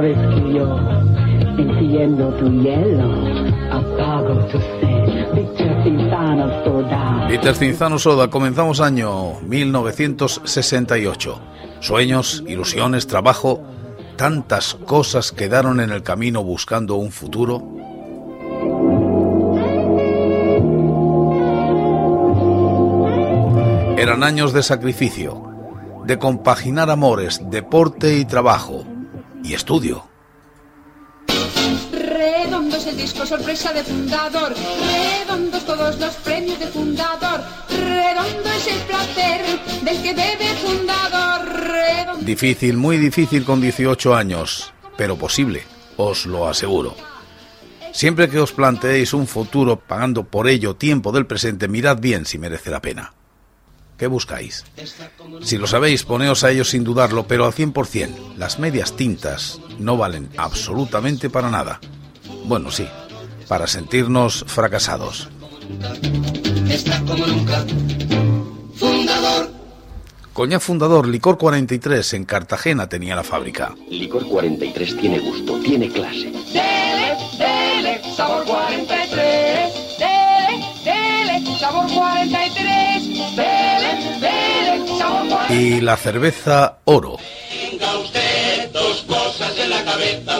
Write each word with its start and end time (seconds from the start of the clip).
Sabes 0.00 0.16
que 0.16 0.40
Soda. 6.64 7.28
Cinzano 7.54 7.98
Soda. 7.98 8.30
Comenzamos 8.30 8.80
año 8.80 9.38
1968. 9.42 11.40
Sueños, 11.80 12.42
ilusiones, 12.46 13.06
trabajo. 13.08 13.62
Tantas 14.16 14.72
cosas 14.86 15.32
quedaron 15.32 15.80
en 15.80 15.90
el 15.90 16.02
camino 16.02 16.42
buscando 16.42 16.94
un 16.94 17.10
futuro 17.10 17.62
Eran 23.98 24.22
años 24.24 24.54
de 24.54 24.62
sacrificio, 24.62 25.42
de 26.06 26.18
compaginar 26.18 26.88
amores, 26.88 27.42
deporte 27.50 28.16
y 28.16 28.24
trabajo, 28.24 28.86
y 29.42 29.54
estudio. 29.54 30.04
Redondos 31.92 32.86
el 32.86 32.96
disco 32.96 33.24
sorpresa 33.24 33.72
de 33.72 33.82
fundador, 33.84 34.54
redondos 34.54 35.64
todos 35.64 35.98
los 35.98 36.14
premios 36.16 36.58
de 36.58 36.66
fundador, 36.66 37.40
redondo 37.68 38.50
es 38.56 38.66
el 38.66 38.80
placer 38.80 39.42
del 39.82 40.02
que 40.02 40.14
bebe 40.14 40.54
fundador. 40.64 42.24
Difícil, 42.24 42.76
muy 42.76 42.98
difícil 42.98 43.44
con 43.44 43.60
18 43.60 44.14
años, 44.14 44.72
pero 44.96 45.16
posible, 45.16 45.62
os 45.96 46.26
lo 46.26 46.48
aseguro. 46.48 46.94
Siempre 47.92 48.28
que 48.28 48.38
os 48.38 48.52
planteéis 48.52 49.14
un 49.14 49.26
futuro 49.26 49.80
pagando 49.80 50.24
por 50.24 50.48
ello 50.48 50.76
tiempo 50.76 51.12
del 51.12 51.26
presente, 51.26 51.66
mirad 51.66 51.98
bien 51.98 52.24
si 52.26 52.38
merece 52.38 52.70
la 52.70 52.80
pena. 52.80 53.14
¿Qué 54.00 54.06
buscáis? 54.06 54.64
Si 55.42 55.58
lo 55.58 55.66
sabéis, 55.66 56.04
poneos 56.04 56.42
a 56.42 56.50
ello 56.50 56.64
sin 56.64 56.84
dudarlo, 56.84 57.26
pero 57.26 57.44
al 57.44 57.52
100%. 57.52 58.34
Las 58.38 58.58
medias 58.58 58.96
tintas 58.96 59.60
no 59.78 59.98
valen 59.98 60.30
absolutamente 60.38 61.28
para 61.28 61.50
nada. 61.50 61.80
Bueno, 62.46 62.70
sí, 62.70 62.86
para 63.46 63.66
sentirnos 63.66 64.46
fracasados. 64.46 65.28
Fundador. 68.74 69.50
Coña 70.32 70.60
Fundador, 70.60 71.06
Licor 71.06 71.36
43, 71.36 72.14
en 72.14 72.24
Cartagena 72.24 72.88
tenía 72.88 73.14
la 73.14 73.22
fábrica. 73.22 73.74
Licor 73.90 74.26
43 74.26 74.96
tiene 74.96 75.18
gusto, 75.18 75.60
tiene 75.60 75.90
clase. 75.90 76.32
Dele, 76.54 77.18
dele, 77.36 78.00
sabor 78.16 78.46
43. 78.46 79.98
Dele, 79.98 80.64
dele, 80.86 81.58
sabor 81.58 81.86
43. 81.92 82.39
Y 85.52 85.80
la 85.80 85.96
cerveza 85.96 86.78
oro. 86.84 87.16
Tenga 87.50 87.98
usted 87.98 88.70
dos 88.72 89.04
cosas 89.08 89.58
en 89.58 89.70
la 89.70 89.84
cabeza. 89.84 90.38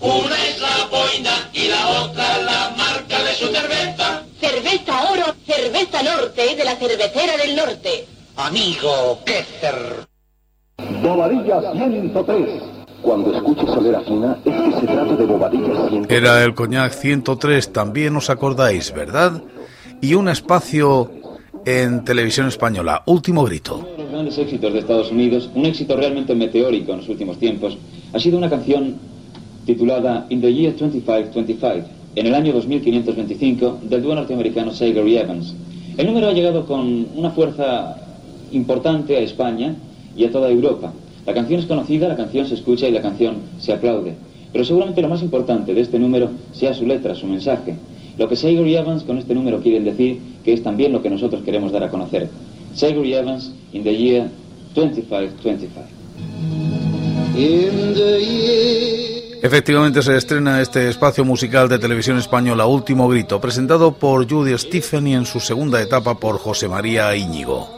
Una 0.00 0.34
es 0.46 0.60
la 0.60 0.86
boina 0.90 1.50
y 1.52 1.68
la 1.68 1.88
otra 2.02 2.38
la 2.38 2.74
marca 2.76 3.22
de 3.22 3.34
su 3.34 3.46
cerveza. 3.46 4.24
Cerveza 4.40 5.12
oro, 5.12 5.34
cerveza 5.46 6.02
norte 6.02 6.56
de 6.56 6.64
la 6.64 6.74
cervecera 6.74 7.36
del 7.36 7.54
norte. 7.54 8.06
Amigo, 8.36 9.20
qué 9.24 9.44
cer... 9.60 10.06
Bobadilla 11.02 11.72
103. 11.72 12.62
Cuando 13.02 13.34
escuches 13.34 13.66
solera 13.66 14.00
fina, 14.00 14.38
es 14.44 14.52
que 14.52 14.80
se 14.80 14.86
trata 14.86 15.14
de 15.14 15.24
Bobadilla 15.24 15.88
103. 15.88 16.10
Era 16.10 16.42
el 16.44 16.54
coñac 16.54 16.92
103, 16.92 17.72
también 17.72 18.16
os 18.16 18.28
acordáis, 18.28 18.92
¿verdad? 18.92 19.40
Y 20.00 20.14
un 20.14 20.28
espacio 20.28 21.10
en 21.68 22.02
televisión 22.02 22.48
española. 22.48 23.02
Último 23.04 23.44
grito. 23.44 23.76
Uno 23.76 23.90
de 23.90 23.98
los 23.98 24.10
grandes 24.10 24.38
éxitos 24.38 24.72
de 24.72 24.78
Estados 24.78 25.12
Unidos, 25.12 25.50
un 25.54 25.66
éxito 25.66 25.96
realmente 25.96 26.34
meteórico 26.34 26.92
en 26.92 26.98
los 26.98 27.08
últimos 27.10 27.36
tiempos, 27.38 27.76
ha 28.14 28.18
sido 28.18 28.38
una 28.38 28.48
canción 28.48 28.94
titulada 29.66 30.24
In 30.30 30.40
the 30.40 30.50
Year 30.50 30.72
2525, 30.72 31.86
en 32.14 32.26
el 32.26 32.34
año 32.34 32.54
2525, 32.54 33.80
del 33.82 34.02
dúo 34.02 34.14
norteamericano 34.14 34.72
Sager 34.72 35.06
y 35.06 35.18
Evans. 35.18 35.54
El 35.98 36.06
número 36.06 36.28
ha 36.28 36.32
llegado 36.32 36.64
con 36.64 37.06
una 37.14 37.30
fuerza 37.32 37.96
importante 38.50 39.18
a 39.18 39.20
España 39.20 39.76
y 40.16 40.24
a 40.24 40.32
toda 40.32 40.48
Europa. 40.48 40.90
La 41.26 41.34
canción 41.34 41.60
es 41.60 41.66
conocida, 41.66 42.08
la 42.08 42.16
canción 42.16 42.46
se 42.46 42.54
escucha 42.54 42.88
y 42.88 42.92
la 42.92 43.02
canción 43.02 43.36
se 43.58 43.74
aplaude. 43.74 44.14
Pero 44.52 44.64
seguramente 44.64 45.02
lo 45.02 45.08
más 45.08 45.20
importante 45.20 45.74
de 45.74 45.82
este 45.82 45.98
número 45.98 46.30
sea 46.52 46.72
su 46.72 46.86
letra, 46.86 47.14
su 47.14 47.26
mensaje. 47.26 47.76
Lo 48.18 48.28
que 48.28 48.36
Sager 48.36 48.66
y 48.66 48.76
Evans 48.76 49.04
con 49.04 49.18
este 49.18 49.34
número 49.34 49.60
quieren 49.60 49.84
decir, 49.84 50.18
que 50.44 50.52
es 50.52 50.62
también 50.62 50.92
lo 50.92 51.00
que 51.00 51.08
nosotros 51.08 51.42
queremos 51.44 51.72
dar 51.72 51.84
a 51.84 51.88
conocer. 51.88 52.28
Sager 52.74 53.06
y 53.06 53.14
Evans 53.14 53.52
in 53.72 53.84
the 53.84 53.96
year 53.96 54.28
2525. 54.74 55.98
Efectivamente 59.40 60.02
se 60.02 60.16
estrena 60.16 60.60
este 60.60 60.88
espacio 60.88 61.24
musical 61.24 61.68
de 61.68 61.78
televisión 61.78 62.18
española 62.18 62.66
Último 62.66 63.08
Grito, 63.08 63.40
presentado 63.40 63.92
por 63.92 64.28
Judy 64.28 64.58
Stephen 64.58 65.06
y 65.06 65.14
en 65.14 65.24
su 65.24 65.38
segunda 65.38 65.80
etapa 65.80 66.18
por 66.18 66.38
José 66.38 66.68
María 66.68 67.14
Íñigo. 67.14 67.68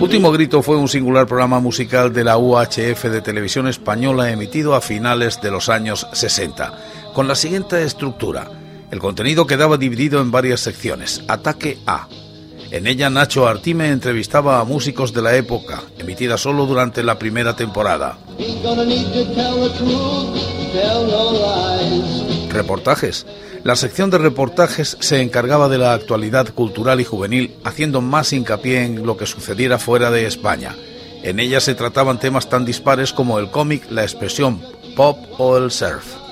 Último 0.00 0.32
Grito 0.32 0.62
fue 0.62 0.78
un 0.78 0.88
singular 0.88 1.26
programa 1.26 1.60
musical 1.60 2.14
de 2.14 2.24
la 2.24 2.38
UHF 2.38 3.04
de 3.04 3.20
televisión 3.20 3.68
española 3.68 4.30
emitido 4.30 4.74
a 4.74 4.80
finales 4.80 5.42
de 5.42 5.50
los 5.50 5.68
años 5.68 6.06
60, 6.14 6.72
con 7.12 7.28
la 7.28 7.34
siguiente 7.34 7.82
estructura. 7.82 8.59
El 8.90 8.98
contenido 8.98 9.46
quedaba 9.46 9.76
dividido 9.76 10.20
en 10.20 10.30
varias 10.30 10.60
secciones. 10.60 11.22
Ataque 11.28 11.78
A. 11.86 12.08
En 12.70 12.86
ella 12.86 13.10
Nacho 13.10 13.46
Artime 13.46 13.88
entrevistaba 13.90 14.60
a 14.60 14.64
músicos 14.64 15.12
de 15.12 15.22
la 15.22 15.36
época, 15.36 15.82
emitida 15.98 16.36
solo 16.36 16.66
durante 16.66 17.02
la 17.02 17.18
primera 17.18 17.56
temporada. 17.56 18.18
Reportajes. 22.50 23.26
La 23.62 23.76
sección 23.76 24.10
de 24.10 24.18
reportajes 24.18 24.96
se 25.00 25.20
encargaba 25.20 25.68
de 25.68 25.78
la 25.78 25.92
actualidad 25.92 26.52
cultural 26.54 27.00
y 27.00 27.04
juvenil, 27.04 27.56
haciendo 27.64 28.00
más 28.00 28.32
hincapié 28.32 28.84
en 28.84 29.04
lo 29.06 29.16
que 29.16 29.26
sucediera 29.26 29.78
fuera 29.78 30.10
de 30.10 30.26
España. 30.26 30.74
En 31.22 31.38
ella 31.38 31.60
se 31.60 31.74
trataban 31.74 32.18
temas 32.18 32.48
tan 32.48 32.64
dispares 32.64 33.12
como 33.12 33.38
el 33.38 33.50
cómic, 33.50 33.90
la 33.90 34.02
expresión 34.02 34.60
pop 34.96 35.18
o 35.38 35.56
el 35.58 35.70
surf. 35.70 36.29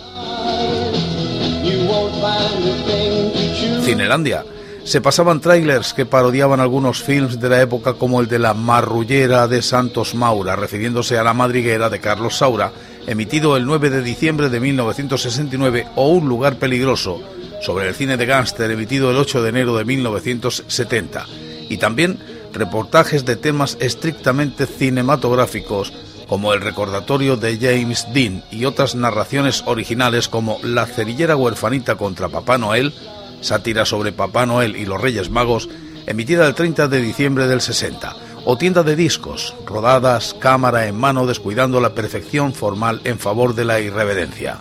Cinelandia. 3.82 4.44
Se 4.84 5.00
pasaban 5.00 5.40
trailers 5.40 5.92
que 5.92 6.06
parodiaban 6.06 6.60
algunos 6.60 7.02
films 7.02 7.40
de 7.40 7.48
la 7.48 7.60
época 7.60 7.94
como 7.94 8.20
el 8.20 8.28
de 8.28 8.38
La 8.38 8.54
Marrullera 8.54 9.46
de 9.46 9.60
Santos 9.60 10.14
Maura, 10.14 10.56
refiriéndose 10.56 11.18
a 11.18 11.22
La 11.22 11.34
Madriguera 11.34 11.90
de 11.90 12.00
Carlos 12.00 12.38
Saura, 12.38 12.72
emitido 13.06 13.56
el 13.56 13.66
9 13.66 13.90
de 13.90 14.02
diciembre 14.02 14.48
de 14.48 14.60
1969, 14.60 15.86
o 15.94 16.08
Un 16.08 16.28
lugar 16.28 16.56
peligroso, 16.56 17.20
sobre 17.60 17.88
el 17.88 17.94
cine 17.94 18.16
de 18.16 18.26
gángster, 18.26 18.70
emitido 18.70 19.10
el 19.10 19.16
8 19.16 19.42
de 19.42 19.48
enero 19.48 19.76
de 19.76 19.84
1970. 19.84 21.26
Y 21.68 21.76
también 21.78 22.18
reportajes 22.52 23.24
de 23.24 23.36
temas 23.36 23.76
estrictamente 23.80 24.66
cinematográficos, 24.66 25.92
como 26.28 26.52
el 26.52 26.60
recordatorio 26.60 27.36
de 27.36 27.58
James 27.58 28.06
Dean 28.12 28.44
y 28.50 28.66
otras 28.66 28.94
narraciones 28.94 29.64
originales 29.66 30.28
como 30.28 30.58
La 30.62 30.86
cerillera 30.86 31.34
huerfanita 31.36 31.96
contra 31.96 32.28
Papá 32.28 32.58
Noel, 32.58 32.94
sátira 33.40 33.84
sobre 33.84 34.12
Papá 34.12 34.46
Noel 34.46 34.76
y 34.76 34.84
los 34.84 35.00
Reyes 35.00 35.30
Magos, 35.30 35.68
emitida 36.06 36.46
el 36.46 36.54
30 36.54 36.88
de 36.88 37.00
diciembre 37.00 37.46
del 37.46 37.60
60, 37.60 38.14
o 38.44 38.56
tienda 38.56 38.82
de 38.82 38.94
discos, 38.94 39.54
rodadas, 39.66 40.34
cámara 40.38 40.86
en 40.86 40.96
mano, 40.96 41.26
descuidando 41.26 41.80
la 41.80 41.94
perfección 41.94 42.52
formal 42.52 43.00
en 43.04 43.18
favor 43.18 43.54
de 43.54 43.64
la 43.64 43.80
irreverencia. 43.80 44.60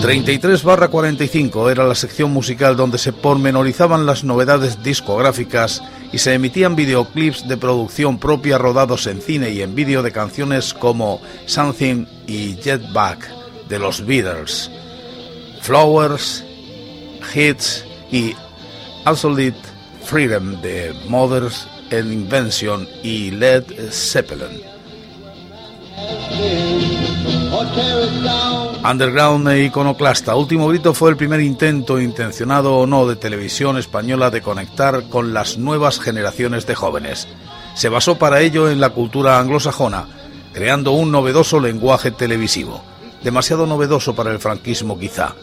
33 0.00 0.62
barra 0.62 0.88
45 0.88 1.70
era 1.70 1.84
la 1.84 1.94
sección 1.96 2.30
musical 2.30 2.76
donde 2.76 2.98
se 2.98 3.12
pormenorizaban 3.12 4.06
las 4.06 4.22
novedades 4.22 4.82
discográficas 4.82 5.82
y 6.12 6.18
se 6.18 6.34
emitían 6.34 6.76
videoclips 6.76 7.48
de 7.48 7.56
producción 7.56 8.18
propia 8.18 8.58
rodados 8.58 9.08
en 9.08 9.20
cine 9.20 9.50
y 9.50 9.62
en 9.62 9.74
vídeo 9.74 10.02
de 10.02 10.12
canciones 10.12 10.72
como 10.72 11.20
Something 11.46 12.06
y 12.26 12.54
Jet 12.56 12.92
Back 12.92 13.28
de 13.68 13.78
los 13.80 14.06
Beatles, 14.06 14.70
Flowers, 15.62 16.44
Hits 17.34 17.84
y 18.12 18.34
Absolute 19.04 19.58
Freedom 20.04 20.60
de 20.62 20.94
Mothers 21.08 21.66
and 21.90 22.12
Invention 22.12 22.88
y 23.02 23.32
Led 23.32 23.64
Zeppelin. 23.90 24.62
Underground 28.84 29.48
e 29.48 29.64
iconoclasta. 29.64 30.36
Último 30.36 30.68
Grito 30.68 30.94
fue 30.94 31.10
el 31.10 31.16
primer 31.16 31.40
intento, 31.40 32.00
intencionado 32.00 32.76
o 32.76 32.86
no, 32.86 33.06
de 33.06 33.16
televisión 33.16 33.76
española 33.76 34.30
de 34.30 34.40
conectar 34.40 35.08
con 35.08 35.34
las 35.34 35.58
nuevas 35.58 36.00
generaciones 36.00 36.66
de 36.66 36.74
jóvenes. 36.74 37.28
Se 37.74 37.88
basó 37.88 38.18
para 38.18 38.40
ello 38.40 38.70
en 38.70 38.80
la 38.80 38.90
cultura 38.90 39.40
anglosajona, 39.40 40.06
creando 40.52 40.92
un 40.92 41.10
novedoso 41.10 41.60
lenguaje 41.60 42.12
televisivo. 42.12 42.82
Demasiado 43.22 43.66
novedoso 43.66 44.14
para 44.14 44.30
el 44.30 44.38
franquismo 44.38 44.98
quizá. 44.98 45.34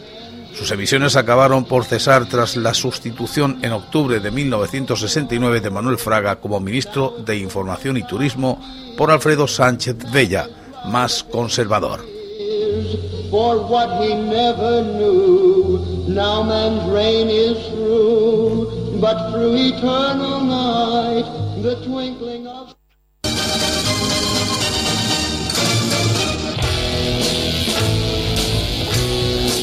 Sus 0.56 0.70
emisiones 0.70 1.16
acabaron 1.16 1.64
por 1.64 1.84
cesar 1.84 2.26
tras 2.26 2.56
la 2.56 2.72
sustitución 2.72 3.58
en 3.60 3.72
octubre 3.72 4.18
de 4.18 4.30
1969 4.30 5.60
de 5.60 5.70
Manuel 5.70 5.98
Fraga 5.98 6.36
como 6.36 6.58
ministro 6.58 7.14
de 7.24 7.36
Información 7.36 7.98
y 7.98 8.06
Turismo 8.06 8.58
por 8.96 9.10
Alfredo 9.10 9.46
Sánchez 9.46 9.96
Bella, 10.10 10.48
más 10.86 11.22
conservador. 11.22 12.15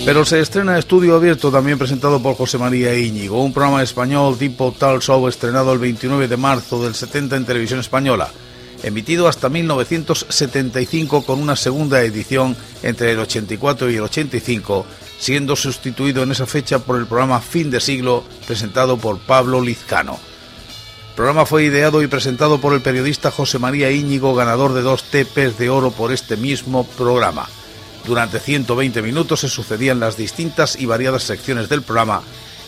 Pero 0.06 0.26
se 0.26 0.42
estrena 0.42 0.78
Estudio 0.78 1.16
Abierto, 1.16 1.50
también 1.50 1.78
presentado 1.78 2.22
por 2.22 2.36
José 2.36 2.58
María 2.58 2.94
Íñigo, 2.94 3.42
un 3.42 3.54
programa 3.54 3.82
español 3.82 4.38
tipo 4.38 4.74
Tal 4.78 5.00
Show 5.00 5.30
estrenado 5.30 5.72
el 5.72 5.80
29 5.80 6.28
de 6.28 6.36
marzo 6.36 6.84
del 6.84 6.94
70 6.94 7.38
en 7.38 7.46
televisión 7.46 7.80
española, 7.80 8.30
emitido 8.84 9.28
hasta 9.28 9.50
1975 9.50 11.26
con 11.26 11.42
una 11.42 11.56
segunda 11.56 12.02
edición 12.04 12.56
entre 12.84 13.12
el 13.12 13.20
84 13.20 13.90
y 13.90 13.96
el 13.96 14.02
85, 14.02 14.86
siendo 15.18 15.56
sustituido 15.56 16.22
en 16.24 16.32
esa 16.32 16.46
fecha 16.46 16.80
por 16.80 16.98
el 16.98 17.08
programa 17.08 17.40
Fin 17.40 17.72
de 17.72 17.80
Siglo, 17.80 18.24
presentado 18.46 18.98
por 18.98 19.20
Pablo 19.20 19.62
Lizcano. 19.62 20.20
El 21.10 21.16
programa 21.16 21.46
fue 21.46 21.64
ideado 21.64 22.02
y 22.02 22.08
presentado 22.08 22.60
por 22.60 22.74
el 22.74 22.82
periodista 22.82 23.32
José 23.32 23.60
María 23.60 23.92
Íñigo, 23.92 24.36
ganador 24.36 24.74
de 24.74 24.82
dos 24.82 25.04
TPs 25.04 25.58
de 25.58 25.70
oro 25.70 25.92
por 25.92 26.12
este 26.12 26.38
mismo 26.38 26.86
programa. 26.86 27.48
Durante 28.06 28.40
120 28.40 29.02
minutos 29.02 29.42
se 29.42 29.50
sucedían 29.50 30.00
las 30.00 30.18
distintas 30.18 30.76
y 30.76 30.86
variadas 30.86 31.24
secciones 31.24 31.70
del 31.70 31.84
programa, 31.84 32.24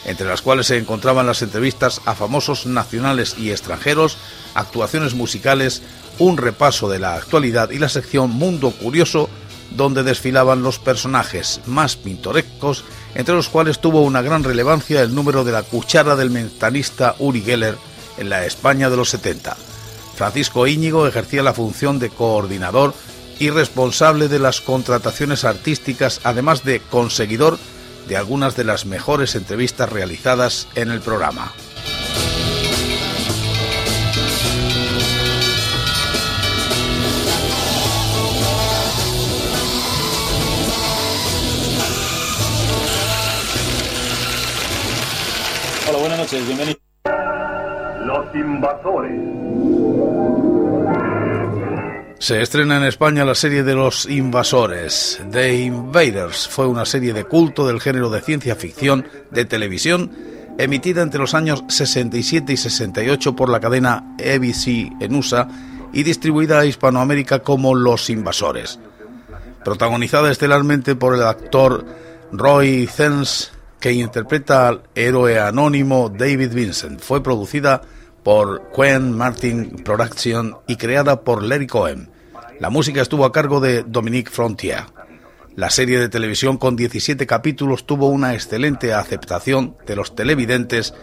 entre 0.05 0.27
las 0.27 0.41
cuales 0.41 0.67
se 0.67 0.77
encontraban 0.77 1.25
las 1.25 1.41
entrevistas 1.41 2.01
a 2.05 2.13
famosos 2.13 2.67
nacionales 2.67 3.35
y 3.37 3.51
extranjeros, 3.51 4.17
actuaciones 4.53 5.13
musicales, 5.13 5.81
un 6.19 6.37
repaso 6.37 6.89
de 6.89 6.99
la 6.99 7.15
actualidad 7.15 7.69
y 7.71 7.79
la 7.79 7.89
sección 7.89 8.31
Mundo 8.31 8.71
Curioso, 8.71 9.29
donde 9.71 10.03
desfilaban 10.03 10.63
los 10.63 10.79
personajes 10.79 11.61
más 11.65 11.95
pintorescos, 11.95 12.83
entre 13.15 13.35
los 13.35 13.49
cuales 13.49 13.79
tuvo 13.79 14.01
una 14.01 14.21
gran 14.21 14.43
relevancia 14.43 15.01
el 15.01 15.15
número 15.15 15.43
de 15.43 15.51
la 15.51 15.63
cuchara 15.63 16.15
del 16.15 16.29
mentalista 16.29 17.15
Uri 17.19 17.41
Geller 17.41 17.77
en 18.17 18.29
la 18.29 18.45
España 18.45 18.89
de 18.89 18.97
los 18.97 19.09
70. 19.09 19.57
Francisco 20.15 20.65
Íñigo 20.67 21.07
ejercía 21.07 21.43
la 21.43 21.53
función 21.53 21.99
de 21.99 22.09
coordinador 22.09 22.93
y 23.37 23.49
responsable 23.49 24.29
de 24.29 24.39
las 24.39 24.61
contrataciones 24.61 25.43
artísticas, 25.43 26.21
además 26.23 26.63
de 26.63 26.79
conseguidor 26.79 27.57
de 28.07 28.15
algunas 28.15 28.55
de 28.55 28.63
las 28.63 28.85
mejores 28.85 29.35
entrevistas 29.35 29.91
realizadas 29.91 30.67
en 30.75 30.89
el 30.89 31.01
programa. 31.01 31.51
Noches, 46.25 46.47
bienvenidos. 46.47 46.81
Los 48.03 48.35
invasores. 48.35 49.21
Se 52.17 52.41
estrena 52.41 52.77
en 52.77 52.83
España 52.85 53.25
la 53.25 53.35
serie 53.35 53.61
de 53.61 53.75
los 53.75 54.07
invasores. 54.07 55.21
The 55.31 55.55
Invaders 55.55 56.47
fue 56.47 56.65
una 56.65 56.85
serie 56.85 57.13
de 57.13 57.25
culto 57.25 57.67
del 57.67 57.79
género 57.79 58.09
de 58.09 58.21
ciencia 58.21 58.55
ficción 58.55 59.05
de 59.29 59.45
televisión 59.45 60.11
emitida 60.57 61.03
entre 61.03 61.19
los 61.19 61.35
años 61.35 61.63
67 61.67 62.53
y 62.53 62.57
68 62.57 63.35
por 63.35 63.49
la 63.49 63.59
cadena 63.59 64.15
ABC 64.17 64.93
en 64.99 65.15
USA 65.15 65.47
y 65.93 66.01
distribuida 66.01 66.59
a 66.59 66.65
Hispanoamérica 66.65 67.39
como 67.39 67.75
Los 67.75 68.09
Invasores. 68.09 68.79
Protagonizada 69.63 70.31
estelarmente 70.31 70.95
por 70.95 71.13
el 71.13 71.21
actor 71.21 71.85
Roy 72.31 72.89
Thens, 72.97 73.51
que 73.85 73.93
interpreta 73.93 74.67
al 74.67 74.81
héroe 74.95 75.39
anónimo 75.39 76.09
David 76.09 76.55
Vincent. 76.55 76.99
Fue 76.99 77.21
producida 77.21 77.83
por 78.23 78.71
Quen 78.75 79.15
Martin 79.15 79.75
Production 79.83 80.57
y 80.65 80.77
creada 80.77 81.21
por 81.21 81.43
Larry 81.43 81.67
Cohen. 81.67 82.09
La 82.59 82.71
música 82.71 83.03
estuvo 83.03 83.25
a 83.25 83.31
cargo 83.31 83.59
de 83.59 83.83
Dominique 83.83 84.31
Frontier. 84.31 84.85
La 85.55 85.69
serie 85.69 85.99
de 85.99 86.09
televisión 86.09 86.57
con 86.57 86.75
17 86.75 87.27
capítulos 87.27 87.85
tuvo 87.85 88.07
una 88.07 88.33
excelente 88.33 88.91
aceptación 88.91 89.77
de 89.85 89.95
los 89.95 90.15
televidentes 90.15 90.95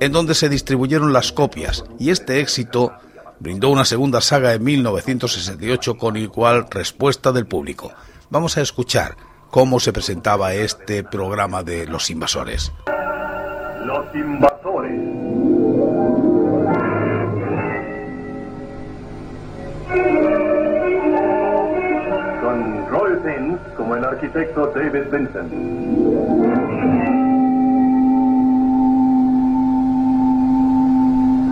en 0.00 0.12
donde 0.12 0.34
se 0.34 0.50
distribuyeron 0.50 1.14
las 1.14 1.32
copias 1.32 1.84
y 1.98 2.10
este 2.10 2.40
éxito 2.40 2.92
brindó 3.40 3.70
una 3.70 3.86
segunda 3.86 4.20
saga 4.20 4.52
en 4.52 4.62
1968 4.62 5.96
con 5.96 6.18
igual 6.18 6.66
respuesta 6.68 7.32
del 7.32 7.46
público. 7.46 7.94
Vamos 8.28 8.58
a 8.58 8.60
escuchar 8.60 9.16
cómo 9.56 9.80
se 9.80 9.90
presentaba 9.90 10.52
este 10.52 11.02
programa 11.02 11.62
de 11.62 11.86
Los 11.86 12.10
Invasores. 12.10 12.70
Los 13.86 14.14
invasores. 14.14 15.00
como 23.78 23.96
el 23.96 24.04
arquitecto 24.04 24.66
David 24.74 25.04
Vincent. 25.10 25.52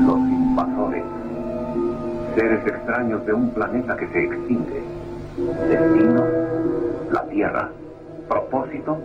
Los 0.06 0.18
invasores, 0.18 1.04
seres 2.34 2.66
extraños 2.66 3.24
de 3.24 3.32
un 3.32 3.48
planeta 3.50 3.96
que 3.96 4.08
se 4.08 4.24
extingue. 4.24 4.82
Destino, 5.70 6.24
la 7.10 7.24
Tierra. 7.30 7.70
Propósito, 8.54 8.96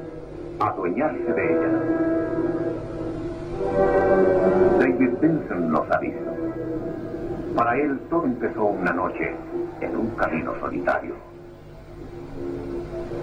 adueñarse 0.59 1.33
de 1.33 1.53
ella. 1.53 1.69
David 4.77 5.09
Vincent 5.19 5.71
los 5.71 5.89
ha 5.89 5.97
visto. 5.97 6.31
Para 7.55 7.75
él 7.77 7.99
todo 8.11 8.25
empezó 8.25 8.65
una 8.65 8.93
noche 8.93 9.35
en 9.81 9.95
un 9.97 10.11
camino 10.11 10.53
solitario 10.59 11.15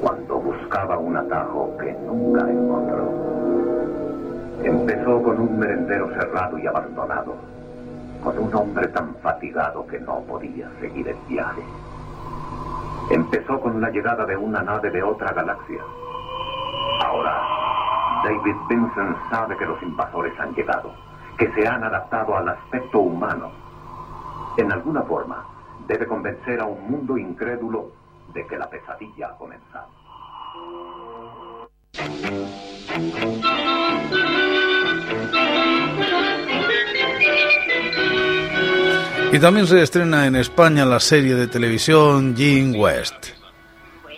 cuando 0.01 0.41
buscaba 0.41 0.99
un 0.99 1.17
atajo 1.17 1.77
que 1.79 1.93
nunca 1.93 2.51
encontró. 2.51 3.09
Empezó 4.65 5.23
con 5.23 5.41
un 5.41 5.59
merendero 5.61 6.09
cerrado 6.09 6.59
y 6.59 6.67
abandonado, 6.67 7.37
con 8.25 8.37
un 8.37 8.53
hombre 8.53 8.89
tan 8.89 9.15
fatigado 9.23 9.87
que 9.87 10.01
no 10.01 10.23
podía 10.23 10.69
seguir 10.81 11.07
el 11.07 11.17
viaje. 11.29 11.63
Empezó 13.11 13.61
con 13.61 13.81
la 13.81 13.91
llegada 13.91 14.27
de 14.27 14.37
una 14.37 14.63
nave 14.63 14.91
de 14.91 15.05
otra 15.05 15.33
galaxia. 15.33 15.83
Ahora, 17.01 18.23
David 18.25 18.57
Vincent 18.69 19.17
sabe 19.31 19.57
que 19.57 19.67
los 19.67 19.83
invasores 19.83 20.39
han 20.39 20.55
llegado, 20.55 20.95
que 21.39 21.53
se 21.53 21.67
han 21.67 21.85
adaptado 21.85 22.37
al 22.37 22.49
aspecto 22.49 22.99
humano. 22.99 23.51
En 24.57 24.73
alguna 24.73 25.03
forma, 25.03 25.45
debe 25.87 26.07
convencer 26.07 26.61
a 26.61 26.65
un 26.65 26.91
mundo 26.91 27.17
incrédulo 27.17 27.91
de 28.33 28.47
que 28.47 28.57
la 28.57 28.69
pesadilla 28.69 29.29
ha 29.29 29.37
comenzado. 29.37 29.89
Y 39.33 39.39
también 39.39 39.67
se 39.67 39.83
estrena 39.83 40.27
en 40.27 40.37
España 40.37 40.87
la 40.87 40.99
serie 40.99 41.35
de 41.35 41.47
televisión 41.47 42.35
Jim 42.35 42.75
West. 42.75 43.36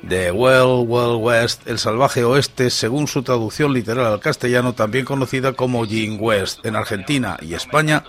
The 0.07 0.31
Well, 0.31 0.85
Well 0.87 1.17
West, 1.17 1.67
El 1.67 1.79
Salvaje 1.79 2.25
Oeste, 2.25 2.71
según 2.71 3.09
su 3.09 3.23
traducción 3.23 3.73
literal 3.73 4.07
al 4.07 4.21
castellano, 4.21 4.75
también 4.75 5.05
conocida 5.05 5.53
como 5.55 5.85
Jim 5.85 6.19
West. 6.21 6.65
En 6.65 6.77
Argentina 6.77 7.37
y 7.41 7.55
España, 7.55 8.05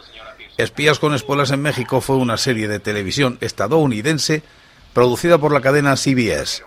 Espías 0.57 0.99
con 0.99 1.13
Espuelas 1.13 1.51
en 1.51 1.61
México 1.61 2.01
fue 2.01 2.17
una 2.17 2.37
serie 2.37 2.67
de 2.67 2.79
televisión 2.79 3.37
estadounidense 3.41 4.43
producida 4.93 5.37
por 5.37 5.53
la 5.53 5.61
cadena 5.61 5.95
CBS. 5.95 6.63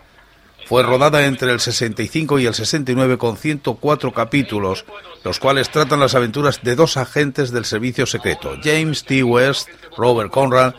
Fue 0.66 0.82
rodada 0.82 1.26
entre 1.26 1.52
el 1.52 1.60
65 1.60 2.38
y 2.38 2.46
el 2.46 2.54
69 2.54 3.18
con 3.18 3.36
104 3.36 4.12
capítulos, 4.12 4.86
los 5.24 5.38
cuales 5.38 5.70
tratan 5.70 6.00
las 6.00 6.14
aventuras 6.14 6.62
de 6.62 6.76
dos 6.76 6.96
agentes 6.96 7.50
del 7.50 7.64
servicio 7.64 8.06
secreto, 8.06 8.56
James 8.62 9.04
T. 9.04 9.22
West, 9.22 9.68
Robert 9.96 10.30
Conrad 10.30 10.74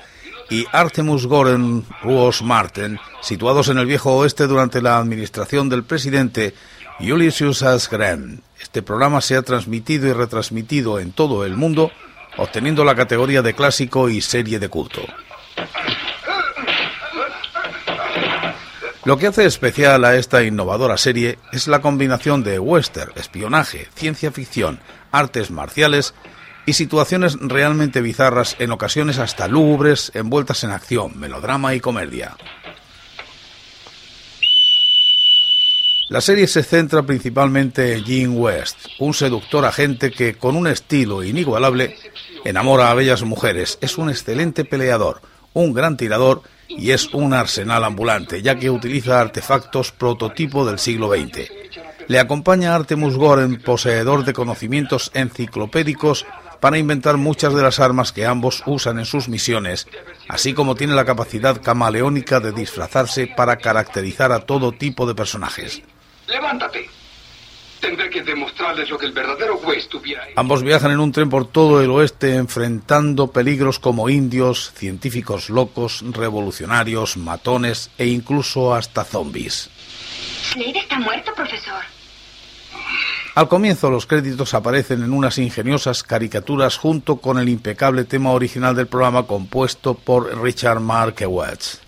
y 0.53 0.67
Artemus 0.71 1.25
Goren 1.25 1.83
Ruos 2.03 2.43
Marten, 2.43 2.99
situados 3.21 3.69
en 3.69 3.79
el 3.79 3.87
viejo 3.87 4.13
oeste 4.13 4.45
durante 4.45 4.83
la 4.83 4.99
administración 4.99 5.67
del 5.67 5.83
presidente 5.83 6.53
Ulysses 6.99 7.63
S. 7.63 7.87
Grant. 7.89 8.43
Este 8.61 8.83
programa 8.83 9.19
se 9.21 9.35
ha 9.35 9.41
transmitido 9.41 10.07
y 10.07 10.13
retransmitido 10.13 10.99
en 10.99 11.11
todo 11.11 11.43
el 11.43 11.57
mundo, 11.57 11.91
obteniendo 12.37 12.85
la 12.85 12.93
categoría 12.93 13.41
de 13.41 13.55
clásico 13.55 14.09
y 14.09 14.21
serie 14.21 14.59
de 14.59 14.69
culto. 14.69 15.01
Lo 19.05 19.17
que 19.17 19.25
hace 19.25 19.45
especial 19.45 20.05
a 20.05 20.15
esta 20.17 20.43
innovadora 20.43 20.97
serie 20.97 21.39
es 21.51 21.67
la 21.67 21.81
combinación 21.81 22.43
de 22.43 22.59
western, 22.59 23.11
espionaje, 23.15 23.87
ciencia 23.95 24.31
ficción, 24.31 24.79
artes 25.11 25.49
marciales 25.49 26.13
y 26.65 26.73
situaciones 26.73 27.37
realmente 27.39 28.01
bizarras, 28.01 28.55
en 28.59 28.71
ocasiones 28.71 29.19
hasta 29.19 29.47
lúgubres, 29.47 30.11
envueltas 30.13 30.63
en 30.63 30.71
acción, 30.71 31.19
melodrama 31.19 31.73
y 31.73 31.79
comedia. 31.79 32.35
La 36.09 36.21
serie 36.21 36.47
se 36.47 36.63
centra 36.63 37.01
principalmente 37.01 37.95
en 37.95 38.03
Jean 38.03 38.37
West, 38.37 38.77
un 38.99 39.13
seductor 39.13 39.65
agente 39.65 40.11
que, 40.11 40.35
con 40.35 40.55
un 40.55 40.67
estilo 40.67 41.23
inigualable, 41.23 41.97
enamora 42.45 42.91
a 42.91 42.93
bellas 42.93 43.23
mujeres. 43.23 43.79
Es 43.81 43.97
un 43.97 44.09
excelente 44.09 44.63
peleador, 44.63 45.21
un 45.53 45.73
gran 45.73 45.97
tirador 45.97 46.43
y 46.67 46.91
es 46.91 47.13
un 47.13 47.33
arsenal 47.33 47.83
ambulante, 47.83 48.41
ya 48.41 48.55
que 48.55 48.69
utiliza 48.69 49.19
artefactos 49.19 49.91
prototipo 49.91 50.65
del 50.65 50.77
siglo 50.77 51.09
XX. 51.09 51.49
Le 52.07 52.19
acompaña 52.19 52.75
Artemus 52.75 53.15
Goren, 53.15 53.61
poseedor 53.61 54.25
de 54.25 54.33
conocimientos 54.33 55.09
enciclopédicos 55.13 56.25
para 56.63 56.77
inventar 56.77 57.17
muchas 57.17 57.53
de 57.53 57.61
las 57.61 57.81
armas 57.81 58.13
que 58.13 58.25
ambos 58.25 58.63
usan 58.65 58.97
en 58.97 59.03
sus 59.03 59.27
misiones, 59.27 59.85
así 60.29 60.53
como 60.53 60.75
tiene 60.75 60.93
la 60.93 61.03
capacidad 61.03 61.61
camaleónica 61.61 62.39
de 62.39 62.53
disfrazarse 62.53 63.27
para 63.27 63.57
caracterizar 63.57 64.31
a 64.31 64.45
todo 64.45 64.71
tipo 64.71 65.05
de 65.05 65.13
personajes. 65.13 65.81
Levántate. 66.25 66.89
Tendré 67.81 68.09
que 68.09 68.23
demostrarles 68.23 68.89
lo 68.89 68.97
que 68.97 69.07
el 69.07 69.11
verdadero 69.11 69.57
West 69.57 69.93
hubiera 69.93 70.23
Ambos 70.37 70.63
viajan 70.63 70.91
en 70.91 71.01
un 71.01 71.11
tren 71.11 71.29
por 71.29 71.51
todo 71.51 71.81
el 71.81 71.91
oeste 71.91 72.35
enfrentando 72.35 73.33
peligros 73.33 73.77
como 73.77 74.07
indios, 74.07 74.71
científicos 74.73 75.49
locos, 75.49 76.01
revolucionarios, 76.13 77.17
matones 77.17 77.91
e 77.97 78.07
incluso 78.07 78.73
hasta 78.73 79.03
zombies. 79.03 79.69
Slade 80.53 80.79
está 80.79 80.97
muerto, 80.97 81.33
profesor. 81.35 81.83
Al 83.35 83.47
comienzo 83.47 83.89
los 83.89 84.05
créditos 84.05 84.53
aparecen 84.53 85.03
en 85.03 85.11
unas 85.11 85.39
ingeniosas 85.39 86.03
caricaturas 86.03 86.77
junto 86.77 87.17
con 87.17 87.39
el 87.39 87.49
impecable 87.49 88.03
tema 88.03 88.31
original 88.31 88.75
del 88.75 88.85
programa 88.85 89.25
compuesto 89.25 89.95
por 89.95 90.39
Richard 90.39 90.79
Markewitz. 90.79 91.79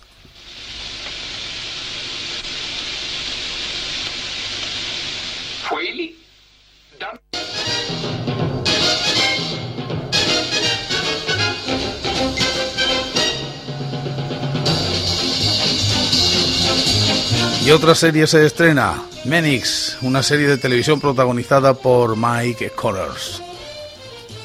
Y 17.64 17.70
otra 17.72 17.96
serie 17.96 18.28
se 18.28 18.46
estrena, 18.46 19.02
Menix, 19.26 19.98
una 20.02 20.22
serie 20.22 20.46
de 20.46 20.56
televisión 20.56 21.00
protagonizada 21.00 21.74
por 21.74 22.16
Mike 22.16 22.70
Connors. 22.70 23.42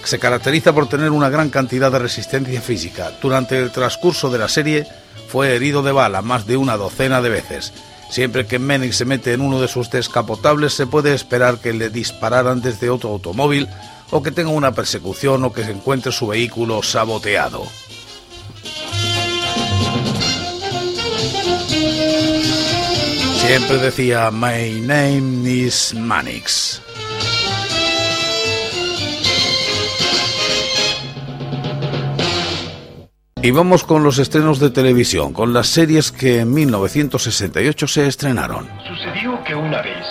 Se 0.04 0.18
caracteriza 0.18 0.74
por 0.74 0.90
tener 0.90 1.12
una 1.12 1.30
gran 1.30 1.52
cantidad 1.52 1.92
de 1.92 2.00
resistencia 2.00 2.62
física. 2.62 3.12
Durante 3.22 3.60
el 3.60 3.72
transcurso 3.72 4.32
de 4.32 4.40
la 4.40 4.48
serie 4.48 4.88
fue 5.28 5.56
herido 5.56 5.84
de 5.84 5.92
bala 5.92 6.24
más 6.24 6.48
de 6.48 6.58
una 6.58 6.78
docena 6.78 7.22
de 7.22 7.30
veces. 7.30 7.74
Siempre 8.10 8.48
que 8.48 8.58
Menix 8.58 8.96
se 8.96 9.06
mete 9.06 9.34
en 9.34 9.42
uno 9.42 9.62
de 9.62 9.68
sus 9.68 9.92
descapotables 9.92 10.74
se 10.74 10.88
puede 10.88 11.14
esperar 11.14 11.60
que 11.60 11.74
le 11.74 11.92
dispararan 11.92 12.60
desde 12.62 12.90
otro 12.90 13.12
automóvil 13.12 13.68
o 14.10 14.24
que 14.24 14.32
tenga 14.32 14.50
una 14.50 14.72
persecución 14.72 15.44
o 15.44 15.54
que 15.54 15.64
se 15.64 15.72
encuentre 15.72 16.12
su 16.12 16.28
vehículo 16.28 16.82
saboteado. 16.82 17.68
Siempre 23.52 23.80
decía, 23.80 24.32
My 24.32 24.80
name 24.80 25.44
is 25.46 25.94
Manix. 25.94 26.82
Y 33.42 33.52
vamos 33.52 33.84
con 33.84 34.06
los 34.06 34.20
estrenos 34.20 34.62
de 34.62 34.70
televisión, 34.70 35.34
con 35.34 35.54
las 35.54 35.68
series 35.68 36.14
que 36.14 36.40
en 36.40 36.54
1968 36.54 37.88
se 37.88 38.08
estrenaron. 38.08 38.70
Sucedió 38.88 39.44
que 39.44 39.54
una 39.54 39.82
vez, 39.82 40.06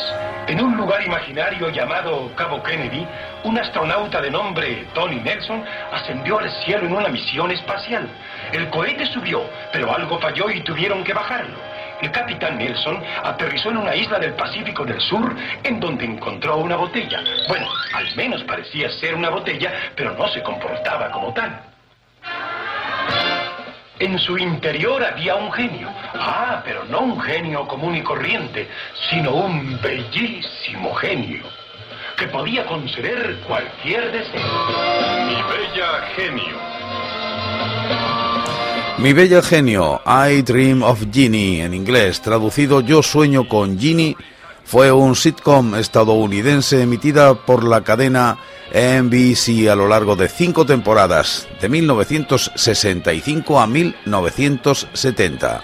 en 0.46 0.60
un 0.60 0.76
lugar 0.76 1.02
imaginario 1.02 1.70
llamado 1.70 2.30
Cabo 2.36 2.62
Kennedy, 2.62 3.06
un 3.44 3.58
astronauta 3.58 4.20
de 4.20 4.30
nombre 4.30 4.86
Tony 4.92 5.18
Nelson 5.18 5.64
ascendió 5.94 6.40
al 6.40 6.50
cielo 6.66 6.84
en 6.84 6.92
una 6.92 7.08
misión 7.08 7.50
espacial. 7.50 8.06
El 8.52 8.68
cohete 8.68 9.06
subió, 9.06 9.40
pero 9.72 9.90
algo 9.94 10.20
falló 10.20 10.50
y 10.50 10.62
tuvieron 10.62 11.02
que 11.04 11.14
bajarlo. 11.14 11.69
El 12.00 12.10
capitán 12.10 12.56
Nelson 12.56 13.02
aterrizó 13.24 13.70
en 13.70 13.78
una 13.78 13.94
isla 13.94 14.18
del 14.18 14.32
Pacífico 14.34 14.84
del 14.84 15.00
Sur 15.00 15.34
en 15.62 15.78
donde 15.78 16.04
encontró 16.04 16.56
una 16.56 16.76
botella. 16.76 17.22
Bueno, 17.46 17.68
al 17.92 18.14
menos 18.16 18.42
parecía 18.44 18.90
ser 18.90 19.14
una 19.14 19.28
botella, 19.28 19.72
pero 19.94 20.12
no 20.12 20.26
se 20.28 20.42
comportaba 20.42 21.10
como 21.10 21.32
tal. 21.34 21.60
En 23.98 24.18
su 24.18 24.38
interior 24.38 25.04
había 25.04 25.34
un 25.34 25.52
genio. 25.52 25.92
Ah, 26.14 26.62
pero 26.64 26.84
no 26.84 27.00
un 27.00 27.20
genio 27.20 27.66
común 27.68 27.94
y 27.96 28.02
corriente, 28.02 28.66
sino 29.10 29.32
un 29.32 29.78
bellísimo 29.82 30.94
genio 30.94 31.44
que 32.16 32.26
podía 32.28 32.64
conceder 32.64 33.40
cualquier 33.46 34.10
deseo. 34.10 34.40
Mi 35.26 35.34
bella 35.34 36.06
genio. 36.16 36.79
Mi 39.00 39.14
bella 39.14 39.40
genio, 39.40 40.02
I 40.04 40.42
Dream 40.42 40.82
of 40.82 41.06
Ginny, 41.10 41.62
en 41.62 41.72
inglés, 41.72 42.20
traducido 42.20 42.82
Yo 42.82 43.02
sueño 43.02 43.48
con 43.48 43.78
Ginny, 43.78 44.14
fue 44.62 44.92
un 44.92 45.16
sitcom 45.16 45.74
estadounidense 45.74 46.82
emitida 46.82 47.34
por 47.34 47.64
la 47.64 47.80
cadena 47.80 48.36
NBC 48.74 49.70
a 49.70 49.74
lo 49.74 49.88
largo 49.88 50.16
de 50.16 50.28
cinco 50.28 50.66
temporadas, 50.66 51.48
de 51.62 51.70
1965 51.70 53.58
a 53.58 53.66
1970. 53.66 55.62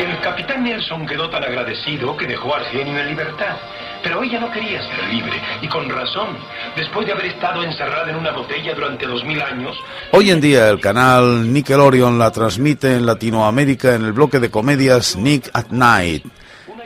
El 0.00 0.20
capitán 0.20 0.64
Nelson 0.64 1.06
quedó 1.06 1.30
tan 1.30 1.44
agradecido 1.44 2.16
que 2.16 2.26
dejó 2.26 2.56
al 2.56 2.64
genio 2.64 2.98
en 2.98 3.06
libertad. 3.06 3.56
Pero 4.02 4.22
ella 4.22 4.40
no 4.40 4.50
quería 4.50 4.80
ser 4.82 5.04
libre, 5.12 5.40
y 5.60 5.68
con 5.68 5.88
razón. 5.88 6.36
Después 6.76 7.06
de 7.06 7.12
haber 7.12 7.26
estado 7.26 7.62
encerrada 7.62 8.10
en 8.10 8.16
una 8.16 8.32
botella 8.32 8.74
durante 8.74 9.06
dos 9.06 9.24
mil 9.24 9.40
años... 9.42 9.76
Hoy 10.12 10.30
en 10.30 10.40
día 10.40 10.68
el 10.68 10.80
canal 10.80 11.52
Nickelodeon 11.52 12.18
la 12.18 12.30
transmite 12.30 12.94
en 12.94 13.06
Latinoamérica 13.06 13.94
en 13.94 14.04
el 14.04 14.12
bloque 14.12 14.40
de 14.40 14.50
comedias 14.50 15.16
Nick 15.16 15.50
at 15.52 15.66
Night. 15.70 16.24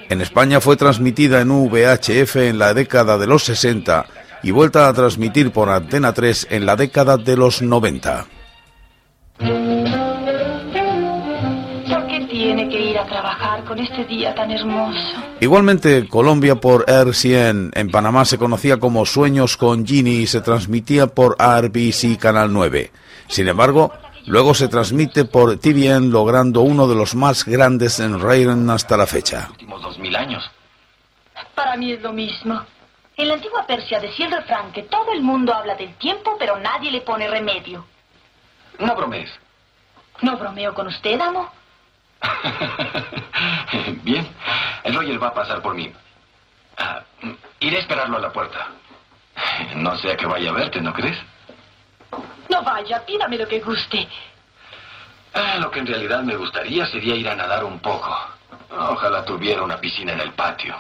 En 0.08 0.20
España 0.20 0.60
fue 0.60 0.76
transmitida 0.76 1.40
en 1.40 1.50
VHF 1.50 2.36
en 2.36 2.58
la 2.58 2.74
década 2.74 3.16
de 3.16 3.26
los 3.26 3.44
60 3.44 4.06
y 4.42 4.50
vuelta 4.50 4.88
a 4.88 4.92
transmitir 4.92 5.50
por 5.50 5.70
Antena 5.70 6.12
3 6.12 6.48
en 6.50 6.66
la 6.66 6.76
década 6.76 7.16
de 7.16 7.36
los 7.36 7.62
90. 7.62 8.26
A 13.04 13.06
trabajar 13.06 13.64
con 13.64 13.78
este 13.78 14.04
día 14.04 14.34
tan 14.34 14.50
hermoso. 14.50 14.98
Igualmente, 15.40 16.08
Colombia 16.08 16.54
por 16.56 16.84
RCN 16.88 17.70
en 17.74 17.90
Panamá 17.90 18.24
se 18.24 18.38
conocía 18.38 18.78
como 18.78 19.04
Sueños 19.04 19.56
con 19.56 19.86
Ginny 19.86 20.22
y 20.22 20.26
se 20.26 20.40
transmitía 20.40 21.06
por 21.06 21.36
RBC 21.38 22.18
Canal 22.18 22.52
9. 22.52 22.90
Sin 23.28 23.48
embargo, 23.48 23.92
luego 24.26 24.54
se 24.54 24.68
transmite 24.68 25.24
por 25.26 25.58
TVN 25.58 26.10
logrando 26.10 26.62
uno 26.62 26.88
de 26.88 26.94
los 26.94 27.14
más 27.14 27.44
grandes 27.44 28.00
en 28.00 28.20
Rayron 28.20 28.68
hasta 28.70 28.96
la 28.96 29.06
fecha. 29.06 29.48
Últimos 29.50 29.82
dos 29.82 29.98
mil 29.98 30.16
años. 30.16 30.50
Para 31.54 31.76
mí 31.76 31.92
es 31.92 32.02
lo 32.02 32.12
mismo. 32.12 32.62
En 33.16 33.28
la 33.28 33.34
antigua 33.34 33.66
Persia 33.66 34.00
decía 34.00 34.26
el 34.26 34.32
refrán 34.32 34.72
que 34.72 34.84
todo 34.84 35.12
el 35.12 35.22
mundo 35.22 35.54
habla 35.54 35.74
del 35.76 35.94
tiempo, 35.96 36.36
pero 36.38 36.58
nadie 36.58 36.90
le 36.90 37.02
pone 37.02 37.28
remedio. 37.28 37.84
No 38.78 38.96
bromees. 38.96 39.30
¿No 40.22 40.36
bromeo 40.36 40.74
con 40.74 40.86
usted, 40.86 41.20
amo? 41.20 41.48
Bien, 44.02 44.26
el 44.84 44.94
Roger 44.94 45.22
va 45.22 45.28
a 45.28 45.34
pasar 45.34 45.62
por 45.62 45.74
mí. 45.74 45.92
Ah, 46.76 47.02
iré 47.60 47.76
a 47.76 47.80
esperarlo 47.80 48.16
a 48.16 48.20
la 48.20 48.32
puerta. 48.32 48.68
No 49.76 49.96
sea 49.96 50.16
que 50.16 50.26
vaya 50.26 50.50
a 50.50 50.52
verte, 50.52 50.80
¿no 50.80 50.92
crees? 50.92 51.18
No 52.48 52.62
vaya, 52.62 53.04
pídame 53.04 53.38
lo 53.38 53.48
que 53.48 53.60
guste. 53.60 54.08
Ah, 55.32 55.56
lo 55.60 55.70
que 55.70 55.80
en 55.80 55.86
realidad 55.86 56.22
me 56.22 56.36
gustaría 56.36 56.86
sería 56.86 57.16
ir 57.16 57.28
a 57.28 57.34
nadar 57.34 57.64
un 57.64 57.80
poco. 57.80 58.16
Ojalá 58.70 59.24
tuviera 59.24 59.62
una 59.62 59.78
piscina 59.78 60.12
en 60.12 60.20
el 60.20 60.32
patio. 60.32 60.76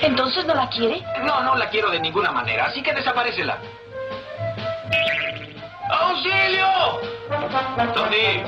¿Entonces 0.00 0.44
no 0.44 0.54
la 0.54 0.68
quiere? 0.68 1.02
No, 1.24 1.42
no 1.42 1.54
la 1.56 1.68
quiero 1.68 1.90
de 1.90 2.00
ninguna 2.00 2.32
manera, 2.32 2.66
así 2.66 2.82
que 2.82 2.92
desaparecela. 2.92 3.58
¡Auxilio! 5.90 7.00
Tony. 7.94 8.42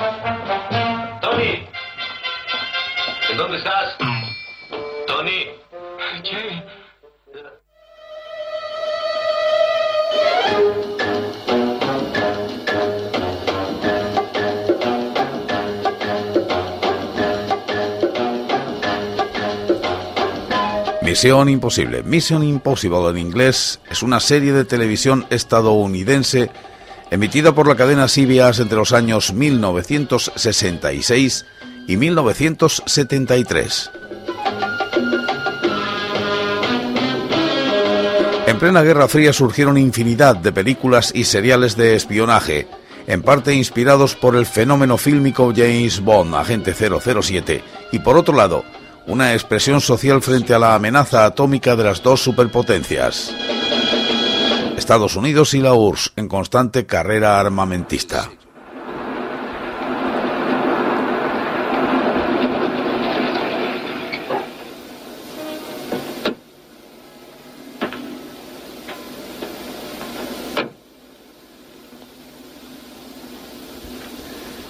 Tony. 1.20 1.68
¿En 3.30 3.36
dónde 3.36 3.58
estás? 3.58 3.96
Misión 21.12 21.50
Imposible. 21.50 22.02
Mission 22.04 22.42
Impossible 22.42 23.10
en 23.10 23.18
inglés 23.18 23.80
es 23.90 24.02
una 24.02 24.18
serie 24.18 24.54
de 24.54 24.64
televisión 24.64 25.26
estadounidense 25.28 26.50
emitida 27.10 27.54
por 27.54 27.68
la 27.68 27.76
cadena 27.76 28.08
CBS 28.08 28.62
entre 28.62 28.78
los 28.78 28.94
años 28.94 29.34
1966 29.34 31.44
y 31.86 31.98
1973. 31.98 33.90
En 38.46 38.58
plena 38.58 38.80
Guerra 38.80 39.06
Fría 39.06 39.34
surgieron 39.34 39.76
infinidad 39.76 40.36
de 40.36 40.50
películas 40.50 41.12
y 41.14 41.24
seriales 41.24 41.76
de 41.76 41.94
espionaje, 41.94 42.68
en 43.06 43.20
parte 43.20 43.54
inspirados 43.54 44.14
por 44.14 44.34
el 44.34 44.46
fenómeno 44.46 44.96
fílmico 44.96 45.52
James 45.54 46.00
Bond, 46.00 46.34
Agente 46.34 46.72
007, 46.72 47.62
y 47.92 47.98
por 47.98 48.16
otro 48.16 48.34
lado, 48.34 48.64
una 49.06 49.32
expresión 49.32 49.80
social 49.80 50.22
frente 50.22 50.54
a 50.54 50.58
la 50.58 50.74
amenaza 50.74 51.24
atómica 51.24 51.76
de 51.76 51.84
las 51.84 52.02
dos 52.02 52.22
superpotencias. 52.22 53.34
Estados 54.76 55.16
Unidos 55.16 55.54
y 55.54 55.60
la 55.60 55.74
URSS 55.74 56.12
en 56.16 56.28
constante 56.28 56.86
carrera 56.86 57.38
armamentista. 57.38 58.30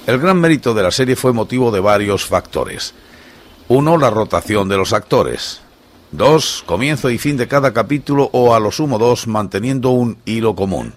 El 0.05 0.19
gran 0.19 0.39
mérito 0.39 0.75
de 0.75 0.83
la 0.83 0.91
serie 0.91 1.17
fue 1.17 1.33
motivo 1.33 1.71
de 1.71 1.81
varios 1.81 2.27
factores. 2.27 2.93
Uno, 3.75 3.97
la 3.97 4.11
rotación 4.11 4.69
de 4.69 4.77
los 4.77 4.93
actores. 4.93 5.63
Dos, 6.11 6.63
comienzo 6.67 7.09
y 7.09 7.17
fin 7.17 7.39
de 7.39 7.49
cada 7.49 7.73
capítulo 7.73 8.29
o 8.35 8.55
a 8.55 8.61
lo 8.61 8.71
sumo 8.71 8.99
dos, 8.99 9.27
manteniendo 9.27 9.89
un 9.93 10.19
hilo 10.27 10.55
común. 10.55 10.93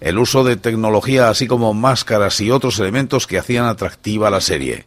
El 0.00 0.18
uso 0.18 0.42
de 0.42 0.56
tecnología 0.56 1.28
así 1.28 1.46
como 1.46 1.74
máscaras 1.74 2.40
y 2.40 2.50
otros 2.50 2.78
elementos 2.78 3.26
que 3.26 3.36
hacían 3.36 3.66
atractiva 3.66 4.30
la 4.30 4.40
serie. 4.40 4.86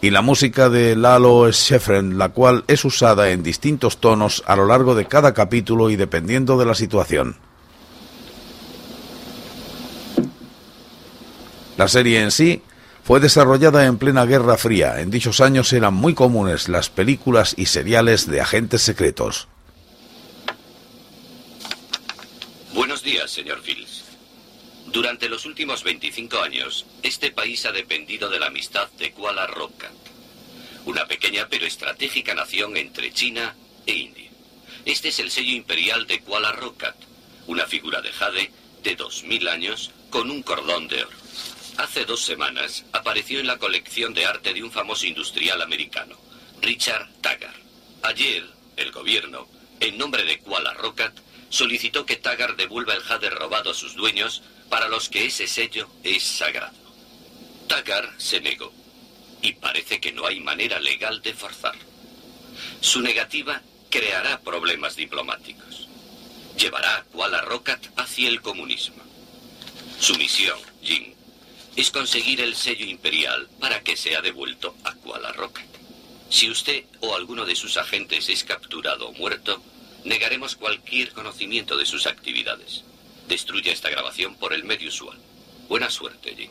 Y 0.00 0.08
la 0.08 0.22
música 0.22 0.70
de 0.70 0.96
Lalo 0.96 1.52
Schifrin, 1.52 2.16
la 2.16 2.30
cual 2.30 2.64
es 2.68 2.86
usada 2.86 3.32
en 3.32 3.42
distintos 3.42 3.98
tonos 3.98 4.42
a 4.46 4.56
lo 4.56 4.64
largo 4.64 4.94
de 4.94 5.04
cada 5.04 5.34
capítulo 5.34 5.90
y 5.90 5.96
dependiendo 5.96 6.56
de 6.56 6.64
la 6.64 6.74
situación. 6.74 7.36
La 11.76 11.86
serie 11.86 12.22
en 12.22 12.30
sí 12.30 12.62
fue 13.04 13.20
desarrollada 13.20 13.86
en 13.86 13.98
plena 13.98 14.24
Guerra 14.24 14.56
Fría. 14.56 15.00
En 15.00 15.10
dichos 15.10 15.40
años 15.40 15.72
eran 15.72 15.94
muy 15.94 16.14
comunes 16.14 16.68
las 16.68 16.88
películas 16.88 17.54
y 17.56 17.66
seriales 17.66 18.26
de 18.28 18.40
agentes 18.40 18.82
secretos. 18.82 19.48
Buenos 22.74 23.02
días, 23.02 23.30
señor 23.30 23.60
Fields. 23.60 24.04
Durante 24.86 25.28
los 25.28 25.46
últimos 25.46 25.84
25 25.84 26.40
años, 26.40 26.84
este 27.02 27.30
país 27.30 27.64
ha 27.64 27.72
dependido 27.72 28.28
de 28.28 28.40
la 28.40 28.46
amistad 28.46 28.88
de 28.98 29.12
Kuala 29.12 29.46
Rokat, 29.46 29.92
una 30.84 31.06
pequeña 31.06 31.46
pero 31.48 31.64
estratégica 31.66 32.34
nación 32.34 32.76
entre 32.76 33.12
China 33.12 33.54
e 33.86 33.94
India. 33.94 34.30
Este 34.84 35.08
es 35.08 35.20
el 35.20 35.30
sello 35.30 35.52
imperial 35.52 36.06
de 36.06 36.20
Kuala 36.20 36.52
Rokat, 36.52 36.96
una 37.46 37.66
figura 37.66 38.00
de 38.00 38.12
jade 38.12 38.50
de 38.82 38.96
2.000 38.96 39.48
años 39.48 39.90
con 40.10 40.30
un 40.30 40.42
cordón 40.42 40.88
de 40.88 41.04
oro. 41.04 41.19
Hace 41.76 42.04
dos 42.04 42.24
semanas 42.24 42.84
apareció 42.92 43.40
en 43.40 43.46
la 43.46 43.58
colección 43.58 44.14
de 44.14 44.26
arte 44.26 44.52
de 44.52 44.62
un 44.62 44.70
famoso 44.70 45.06
industrial 45.06 45.62
americano, 45.62 46.16
Richard 46.60 47.08
Taggart. 47.20 47.56
Ayer, 48.02 48.46
el 48.76 48.92
gobierno, 48.92 49.48
en 49.80 49.96
nombre 49.96 50.24
de 50.24 50.38
Kuala 50.38 50.74
Rokat, 50.74 51.18
solicitó 51.48 52.06
que 52.06 52.16
Taggart 52.16 52.56
devuelva 52.56 52.94
el 52.94 53.02
jade 53.02 53.30
robado 53.30 53.70
a 53.70 53.74
sus 53.74 53.94
dueños, 53.94 54.42
para 54.68 54.88
los 54.88 55.08
que 55.08 55.26
ese 55.26 55.48
sello 55.48 55.88
es 56.04 56.22
sagrado. 56.22 56.76
Taggart 57.66 58.18
se 58.20 58.40
negó, 58.40 58.72
y 59.42 59.52
parece 59.54 60.00
que 60.00 60.12
no 60.12 60.26
hay 60.26 60.40
manera 60.40 60.78
legal 60.78 61.22
de 61.22 61.34
forzarlo. 61.34 61.82
Su 62.80 63.00
negativa 63.00 63.62
creará 63.90 64.40
problemas 64.40 64.96
diplomáticos. 64.96 65.88
Llevará 66.56 66.98
a 66.98 67.04
Kuala 67.04 67.40
Rokat 67.42 67.84
hacia 67.96 68.28
el 68.28 68.40
comunismo. 68.42 69.02
Su 69.98 70.14
misión, 70.16 70.58
Jin, 70.82 71.14
es 71.76 71.90
conseguir 71.90 72.40
el 72.40 72.54
sello 72.54 72.86
imperial 72.86 73.48
para 73.60 73.82
que 73.82 73.96
sea 73.96 74.20
devuelto 74.20 74.74
a 74.84 74.94
Kuala 74.94 75.32
Rocket. 75.32 75.68
Si 76.28 76.48
usted 76.50 76.84
o 77.00 77.14
alguno 77.14 77.44
de 77.44 77.56
sus 77.56 77.76
agentes 77.76 78.28
es 78.28 78.44
capturado 78.44 79.08
o 79.08 79.12
muerto, 79.12 79.62
negaremos 80.04 80.56
cualquier 80.56 81.12
conocimiento 81.12 81.76
de 81.76 81.86
sus 81.86 82.06
actividades. 82.06 82.84
Destruya 83.28 83.72
esta 83.72 83.90
grabación 83.90 84.36
por 84.36 84.52
el 84.52 84.64
medio 84.64 84.88
usual. 84.88 85.18
Buena 85.68 85.90
suerte, 85.90 86.34
Jim. 86.36 86.50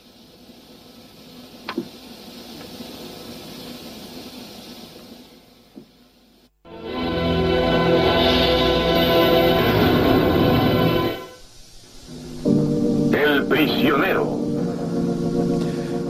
El 13.13 13.45
prisionero. 13.47 14.38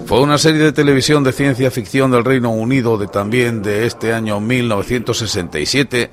Fue 0.09 0.21
una 0.21 0.39
serie 0.39 0.63
de 0.63 0.71
televisión 0.71 1.23
de 1.23 1.31
ciencia 1.31 1.69
ficción 1.69 2.09
del 2.09 2.25
Reino 2.25 2.49
Unido 2.49 2.97
de 2.97 3.05
también 3.05 3.61
de 3.61 3.85
este 3.85 4.11
año 4.11 4.39
1967, 4.39 6.09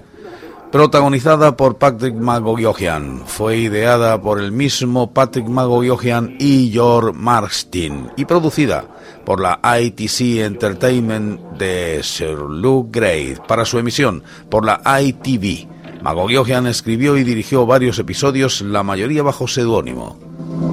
protagonizada 0.71 1.57
por 1.57 1.79
Patrick 1.79 2.15
McGowan. 2.15 3.23
Fue 3.25 3.57
ideada 3.57 4.21
por 4.21 4.39
el 4.39 4.53
mismo 4.53 5.15
Patrick 5.15 5.49
McGowan 5.49 6.37
y 6.39 6.71
George 6.71 7.19
Martin 7.19 8.11
y 8.19 8.27
producida 8.27 8.85
por 9.25 9.41
la 9.41 9.61
ITC 9.81 10.45
Entertainment 10.45 11.41
de 11.53 12.01
Sir 12.03 12.37
Luke 12.37 12.91
Gray 12.93 13.39
para 13.49 13.65
su 13.65 13.79
emisión 13.79 14.23
por 14.51 14.67
la 14.67 14.83
ITV. 15.01 15.69
McGowan 16.03 16.67
escribió 16.67 17.17
y 17.17 17.25
dirigió 17.25 17.65
varios 17.65 17.99
episodios, 17.99 18.61
la 18.61 18.83
mayoría 18.83 19.23
bajo 19.23 19.49
seudónimo. 19.49 20.19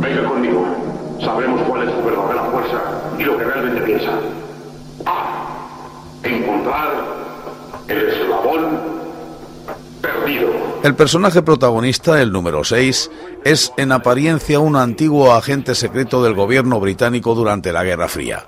Venga 0.01 0.27
conmigo. 0.27 0.65
Sabremos 1.23 1.61
cuál 1.61 1.87
es 1.87 1.95
tu 1.95 2.03
verdadera 2.03 2.43
fuerza 2.51 2.93
y 3.17 3.23
lo 3.23 3.37
que 3.37 3.43
realmente 3.45 3.81
piensa. 3.81 4.11
A. 5.05 5.69
Encontrar 6.23 6.91
el 7.87 8.09
eslabón 8.09 8.79
perdido. 10.01 10.72
El 10.83 10.95
personaje 10.95 11.41
protagonista, 11.41 12.21
el 12.21 12.33
número 12.33 12.65
6, 12.65 13.09
es 13.45 13.71
en 13.77 13.93
apariencia 13.93 14.59
un 14.59 14.75
antiguo 14.75 15.31
agente 15.31 15.75
secreto 15.75 16.21
del 16.21 16.33
gobierno 16.33 16.77
británico 16.81 17.33
durante 17.35 17.71
la 17.71 17.85
Guerra 17.85 18.09
Fría. 18.09 18.45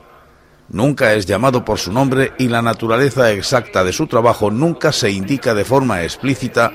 Nunca 0.67 1.13
es 1.13 1.25
llamado 1.25 1.63
por 1.63 1.79
su 1.79 1.93
nombre 1.93 2.33
y 2.37 2.49
la 2.49 2.61
naturaleza 2.61 3.31
exacta 3.31 3.85
de 3.85 3.93
su 3.93 4.07
trabajo 4.07 4.51
nunca 4.51 4.91
se 4.91 5.11
indica 5.11 5.53
de 5.53 5.63
forma 5.63 6.03
explícita, 6.03 6.73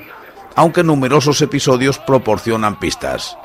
aunque 0.55 0.83
numerosos 0.83 1.39
episodios 1.43 1.99
proporcionan 1.99 2.79
pistas. 2.79 3.37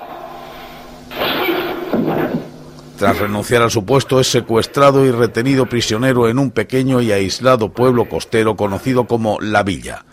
Tras 2.97 3.19
renunciar 3.19 3.61
a 3.61 3.69
su 3.69 3.85
puesto 3.85 4.21
es 4.21 4.31
secuestrado 4.31 5.05
y 5.05 5.11
retenido 5.11 5.67
prisionero 5.67 6.31
en 6.31 6.39
un 6.39 6.51
pequeño 6.51 7.03
y 7.03 7.13
aislado 7.13 7.75
pueblo 7.75 8.09
costero 8.09 8.57
conocido 8.57 9.07
como 9.07 9.39
La 9.39 9.63
Villa. 9.63 10.07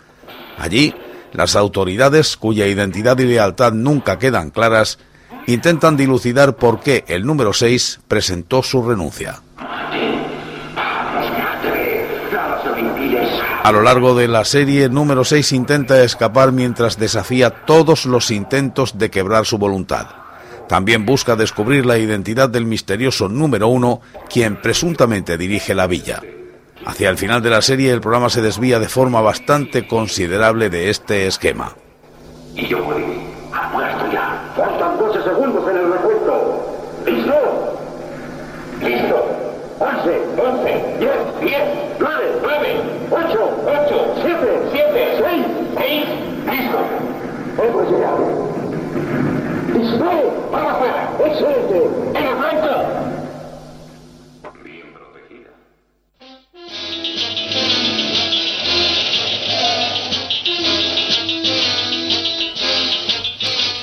Allí, 0.58 0.94
las 1.34 1.56
autoridades, 1.56 2.36
cuya 2.36 2.66
identidad 2.66 3.18
y 3.18 3.24
lealtad 3.24 3.72
nunca 3.72 4.18
quedan 4.18 4.50
claras, 4.50 4.98
intentan 5.46 5.96
dilucidar 5.96 6.56
por 6.56 6.80
qué 6.80 7.04
el 7.08 7.26
número 7.26 7.52
6 7.52 8.00
presentó 8.08 8.62
su 8.62 8.82
renuncia. 8.82 9.42
A 13.62 13.72
lo 13.72 13.80
largo 13.80 14.14
de 14.14 14.28
la 14.28 14.44
serie, 14.44 14.88
número 14.90 15.24
6 15.24 15.52
intenta 15.52 16.02
escapar 16.02 16.52
mientras 16.52 16.98
desafía 16.98 17.64
todos 17.64 18.04
los 18.04 18.30
intentos 18.30 18.98
de 18.98 19.10
quebrar 19.10 19.46
su 19.46 19.56
voluntad. 19.56 20.06
También 20.68 21.04
busca 21.06 21.34
descubrir 21.34 21.84
la 21.86 21.98
identidad 21.98 22.48
del 22.48 22.66
misterioso 22.66 23.28
número 23.28 23.68
1, 23.68 24.00
quien 24.28 24.60
presuntamente 24.60 25.38
dirige 25.38 25.74
la 25.74 25.86
villa. 25.86 26.20
Hacia 26.86 27.08
el 27.08 27.16
final 27.16 27.42
de 27.42 27.50
la 27.50 27.62
serie 27.62 27.92
el 27.92 28.00
programa 28.00 28.28
se 28.28 28.42
desvía 28.42 28.78
de 28.78 28.88
forma 28.88 29.20
bastante 29.20 29.86
considerable 29.86 30.68
de 30.70 30.90
este 30.90 31.26
esquema. 31.26 31.74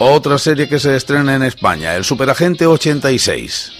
Otra 0.03 0.39
serie 0.39 0.67
que 0.67 0.79
se 0.79 0.95
estrena 0.95 1.35
en 1.35 1.43
España, 1.43 1.95
El 1.95 2.03
Superagente 2.03 2.65
86. 2.65 3.71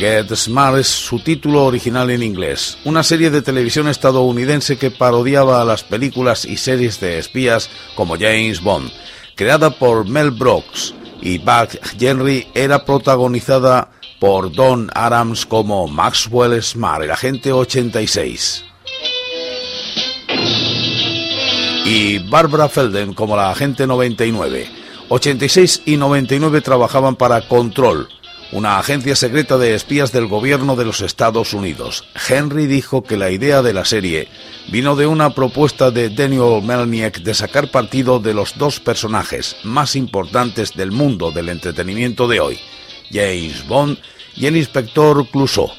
Get 0.00 0.34
Smart 0.34 0.78
es 0.78 0.88
su 0.88 1.20
título 1.20 1.66
original 1.66 2.10
en 2.10 2.24
inglés, 2.24 2.78
una 2.84 3.04
serie 3.04 3.30
de 3.30 3.42
televisión 3.42 3.86
estadounidense 3.86 4.76
que 4.76 4.90
parodiaba 4.90 5.62
a 5.62 5.64
las 5.64 5.84
películas 5.84 6.46
y 6.46 6.56
series 6.56 6.98
de 6.98 7.18
espías 7.18 7.70
como 7.94 8.14
James 8.18 8.60
Bond. 8.60 8.90
Creada 9.36 9.70
por 9.70 10.08
Mel 10.08 10.32
Brooks 10.32 10.96
y 11.20 11.38
Buck 11.38 11.78
Henry, 12.00 12.48
era 12.54 12.84
protagonizada 12.84 13.92
por 14.18 14.50
Don 14.50 14.90
Adams 14.94 15.46
como 15.46 15.86
Maxwell 15.86 16.60
Smart, 16.60 17.04
el 17.04 17.12
agente 17.12 17.52
86. 17.52 18.64
Y 21.94 22.20
Barbara 22.20 22.70
Felden 22.70 23.12
como 23.12 23.36
la 23.36 23.50
agente 23.50 23.86
99. 23.86 24.66
86 25.10 25.82
y 25.84 25.98
99 25.98 26.62
trabajaban 26.62 27.16
para 27.16 27.46
Control, 27.46 28.08
una 28.50 28.78
agencia 28.78 29.14
secreta 29.14 29.58
de 29.58 29.74
espías 29.74 30.10
del 30.10 30.26
gobierno 30.26 30.74
de 30.74 30.86
los 30.86 31.02
Estados 31.02 31.52
Unidos. 31.52 32.04
Henry 32.30 32.66
dijo 32.66 33.02
que 33.02 33.18
la 33.18 33.30
idea 33.30 33.60
de 33.60 33.74
la 33.74 33.84
serie 33.84 34.28
vino 34.70 34.96
de 34.96 35.06
una 35.06 35.34
propuesta 35.34 35.90
de 35.90 36.08
Daniel 36.08 36.62
Melnick 36.62 37.18
de 37.18 37.34
sacar 37.34 37.70
partido 37.70 38.20
de 38.20 38.32
los 38.32 38.56
dos 38.56 38.80
personajes 38.80 39.56
más 39.62 39.94
importantes 39.94 40.72
del 40.72 40.92
mundo 40.92 41.30
del 41.30 41.50
entretenimiento 41.50 42.26
de 42.26 42.40
hoy, 42.40 42.58
James 43.12 43.68
Bond 43.68 43.98
y 44.34 44.46
el 44.46 44.56
inspector 44.56 45.28
Clouseau. 45.28 45.70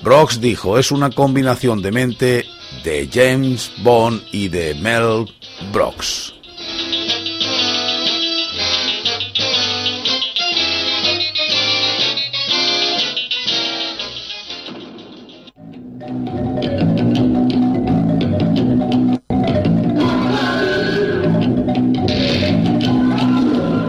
Brooks 0.00 0.40
dijo, 0.40 0.78
es 0.78 0.90
una 0.90 1.10
combinación 1.10 1.82
de 1.82 1.92
mente 1.92 2.46
de 2.84 3.08
James 3.12 3.70
Bond 3.82 4.22
y 4.32 4.48
de 4.48 4.74
Mel 4.74 5.26
Brooks. 5.72 6.34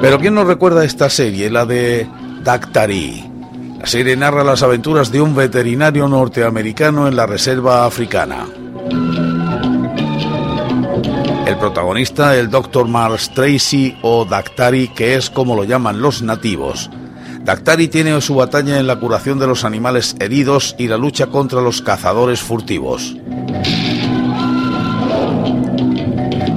Pero 0.01 0.19
¿quién 0.19 0.33
nos 0.33 0.47
recuerda 0.47 0.83
esta 0.83 1.11
serie, 1.11 1.51
la 1.51 1.65
de 1.65 2.07
Dactari? 2.43 3.23
La 3.79 3.85
serie 3.85 4.17
narra 4.17 4.43
las 4.43 4.63
aventuras 4.63 5.11
de 5.11 5.21
un 5.21 5.35
veterinario 5.35 6.07
norteamericano 6.07 7.07
en 7.07 7.15
la 7.15 7.27
reserva 7.27 7.85
africana. 7.85 8.47
Protagonista, 11.61 12.35
el 12.35 12.49
Dr. 12.49 12.87
Mars 12.87 13.29
Tracy 13.35 13.95
o 14.01 14.25
Dactari, 14.25 14.87
que 14.87 15.13
es 15.13 15.29
como 15.29 15.55
lo 15.55 15.63
llaman 15.63 16.01
los 16.01 16.23
nativos. 16.23 16.89
Dactari 17.43 17.87
tiene 17.87 18.19
su 18.19 18.33
batalla 18.33 18.79
en 18.79 18.87
la 18.87 18.99
curación 18.99 19.37
de 19.37 19.45
los 19.45 19.63
animales 19.63 20.15
heridos 20.19 20.75
y 20.79 20.87
la 20.87 20.97
lucha 20.97 21.27
contra 21.27 21.61
los 21.61 21.83
cazadores 21.83 22.41
furtivos. 22.41 23.15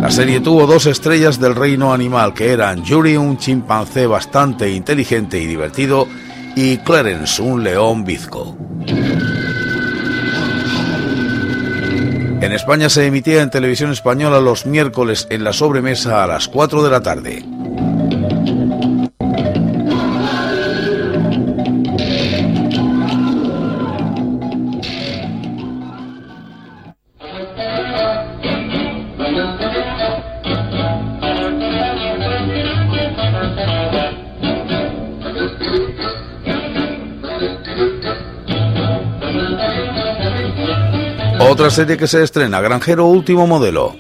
La 0.01 0.11
serie 0.11 0.41
tuvo 0.41 0.67
dos 0.67 0.87
estrellas 0.87 1.39
del 1.39 1.55
reino 1.55 1.93
animal 1.93 2.33
que 2.33 2.53
eran 2.53 2.83
Yuri, 2.83 3.19
un 3.19 3.37
chimpancé 3.37 4.07
bastante 4.07 4.71
inteligente 4.71 5.39
y 5.39 5.47
divertido, 5.47 6.09
y 6.57 6.79
Clarence, 6.79 7.43
un 7.43 7.63
león 7.63 8.05
bizco. 8.05 8.57
En 12.45 12.53
España 12.53 12.91
se 12.91 13.07
emitía 13.07 13.41
en 13.41 13.49
televisión 13.49 13.91
española 13.91 14.39
los 14.39 14.67
miércoles 14.67 15.27
en 15.31 15.45
la 15.45 15.55
sobremesa 15.55 16.23
a 16.23 16.27
las 16.27 16.47
4 16.47 16.83
de 16.83 16.91
la 16.91 17.01
tarde. 17.01 17.54
Otra 41.55 41.71
serie 41.71 41.97
que 41.97 42.09
se 42.09 42.21
estrena, 42.21 42.61
Granjero 42.61 43.07
Último 43.07 43.47
Modelo. 43.47 43.95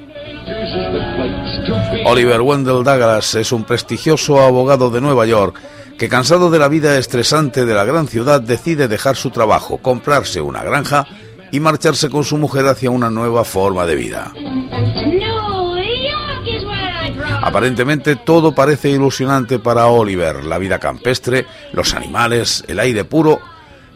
Oliver 2.05 2.40
Wendell 2.40 2.83
Douglas 2.83 3.37
es 3.37 3.53
un 3.53 3.62
prestigioso 3.62 4.40
abogado 4.40 4.90
de 4.90 5.01
Nueva 5.01 5.25
York 5.25 5.61
que 5.97 6.09
cansado 6.09 6.51
de 6.51 6.59
la 6.59 6.67
vida 6.67 6.99
estresante 6.99 7.64
de 7.64 7.73
la 7.73 7.85
gran 7.85 8.09
ciudad 8.09 8.40
decide 8.40 8.88
dejar 8.88 9.14
su 9.14 9.31
trabajo, 9.31 9.79
comprarse 9.79 10.40
una 10.40 10.64
granja 10.64 11.07
y 11.53 11.61
marcharse 11.61 12.11
con 12.11 12.25
su 12.25 12.38
mujer 12.38 12.67
hacia 12.67 12.90
una 12.90 13.09
nueva 13.09 13.45
forma 13.45 13.87
de 13.87 13.95
vida. 13.95 14.33
Aparentemente 17.40 18.17
todo 18.17 18.53
parece 18.53 18.90
ilusionante 18.90 19.61
para 19.61 19.87
Oliver, 19.87 20.45
la 20.45 20.59
vida 20.59 20.81
campestre, 20.81 21.47
los 21.73 21.95
animales, 21.95 22.64
el 22.67 22.81
aire 22.81 23.05
puro 23.05 23.38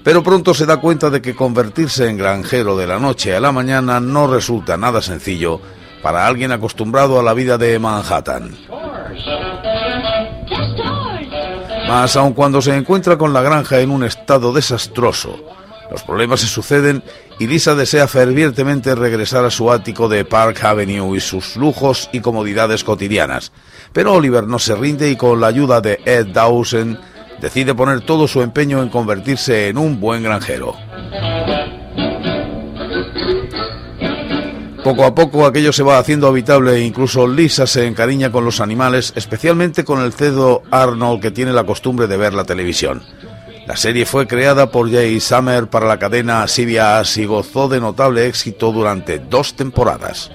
pero 0.03 0.23
pronto 0.23 0.55
se 0.55 0.67
da 0.67 0.79
cuenta 0.79 1.11
de 1.11 1.21
que 1.21 1.35
convertirse 1.35 2.09
en 2.09 2.17
granjero 2.17 2.77
de 2.77 2.87
la 2.87 2.99
noche 2.99 3.35
a 3.35 3.41
la 3.41 3.53
mañana 3.53 4.01
no 4.01 4.27
resulta 4.27 4.77
nada 4.77 5.03
sencillo 5.03 5.61
para 6.03 6.27
alguien 6.27 6.53
acostumbrado 6.53 7.19
a 7.19 7.23
la 7.23 7.35
vida 7.35 7.59
de 7.59 7.79
Manhattan. 7.79 8.57
Más 11.89 12.17
aun 12.17 12.35
cuando 12.35 12.61
se 12.61 12.77
encuentra 12.77 13.17
con 13.17 13.33
la 13.33 13.43
granja 13.43 13.81
en 13.81 13.91
un 13.91 14.05
estado 14.05 14.53
desastroso. 14.53 15.37
Los 15.91 16.03
problemas 16.03 16.41
se 16.41 16.47
suceden 16.47 17.03
y 17.39 17.47
Lisa 17.47 17.75
desea 17.75 18.07
fervientemente 18.07 18.95
regresar 18.95 19.45
a 19.45 19.51
su 19.51 19.73
ático 19.73 20.09
de 20.09 20.25
Park 20.25 20.63
Avenue 20.65 21.17
y 21.17 21.21
sus 21.21 21.57
lujos 21.57 22.11
y 22.13 22.21
comodidades 22.21 22.85
cotidianas. 22.85 23.53
Pero 23.93 24.13
Oliver 24.13 24.45
no 24.45 24.59
se 24.59 24.75
rinde 24.75 25.11
y 25.11 25.17
con 25.17 25.41
la 25.41 25.47
ayuda 25.47 25.81
de 25.81 25.99
Ed 26.05 26.27
Dawson 26.27 26.99
decide 27.41 27.75
poner 27.75 28.01
todo 28.03 28.29
su 28.29 28.43
empeño 28.43 28.83
en 28.83 28.89
convertirse 28.89 29.69
en 29.69 29.79
un 29.79 30.01
buen 30.01 30.23
granjero. 30.23 30.77
Poco 34.85 35.05
a 35.05 35.15
poco 35.15 35.45
aquello 35.45 35.73
se 35.73 35.83
va 35.83 35.99
haciendo 35.99 36.29
habitable 36.29 36.77
e 36.77 36.81
incluso 36.81 37.29
Lisa 37.29 37.67
se 37.67 37.87
encariña 37.87 38.31
con 38.31 38.45
los 38.45 38.61
animales, 38.61 39.13
especialmente 39.17 39.85
con 39.85 40.01
el 40.01 40.13
cedo 40.13 40.63
Arnold 40.71 41.21
que 41.21 41.31
tiene 41.31 41.53
la 41.53 41.65
costumbre 41.65 42.07
de 42.07 42.17
ver 42.17 42.33
la 42.33 42.45
televisión. 42.45 43.03
La 43.67 43.77
serie 43.77 44.07
fue 44.07 44.27
creada 44.27 44.71
por 44.71 44.91
Jay 44.91 45.21
Summer 45.21 45.67
para 45.67 45.87
la 45.87 45.99
cadena 45.99 46.47
CBS 46.47 47.21
y 47.21 47.27
gozó 47.27 47.69
de 47.69 47.81
notable 47.81 48.27
éxito 48.27 48.73
durante 48.73 49.19
dos 49.19 49.55
temporadas. 49.55 50.31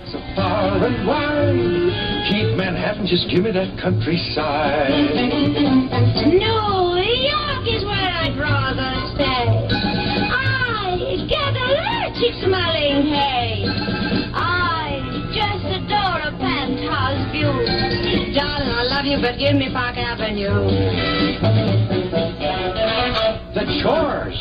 you, 19.13 19.21
but 19.21 19.37
give 19.37 19.55
me 19.55 19.69
Park 19.71 19.97
Avenue. 19.97 20.67
The 23.53 23.65
chores. 23.81 24.39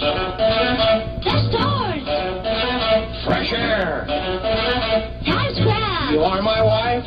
The 1.24 1.36
stores. 1.48 2.06
Fresh 3.24 3.52
air. 3.52 4.06
Times 5.26 5.58
Square. 5.58 6.12
You 6.12 6.20
are 6.22 6.42
my 6.42 6.62
wife. 6.62 7.04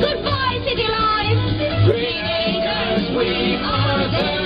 Goodbye, 0.00 0.58
city 0.64 0.88
life. 0.88 1.40
Because 1.86 3.10
we 3.16 3.56
are 3.56 4.10
there. 4.10 4.42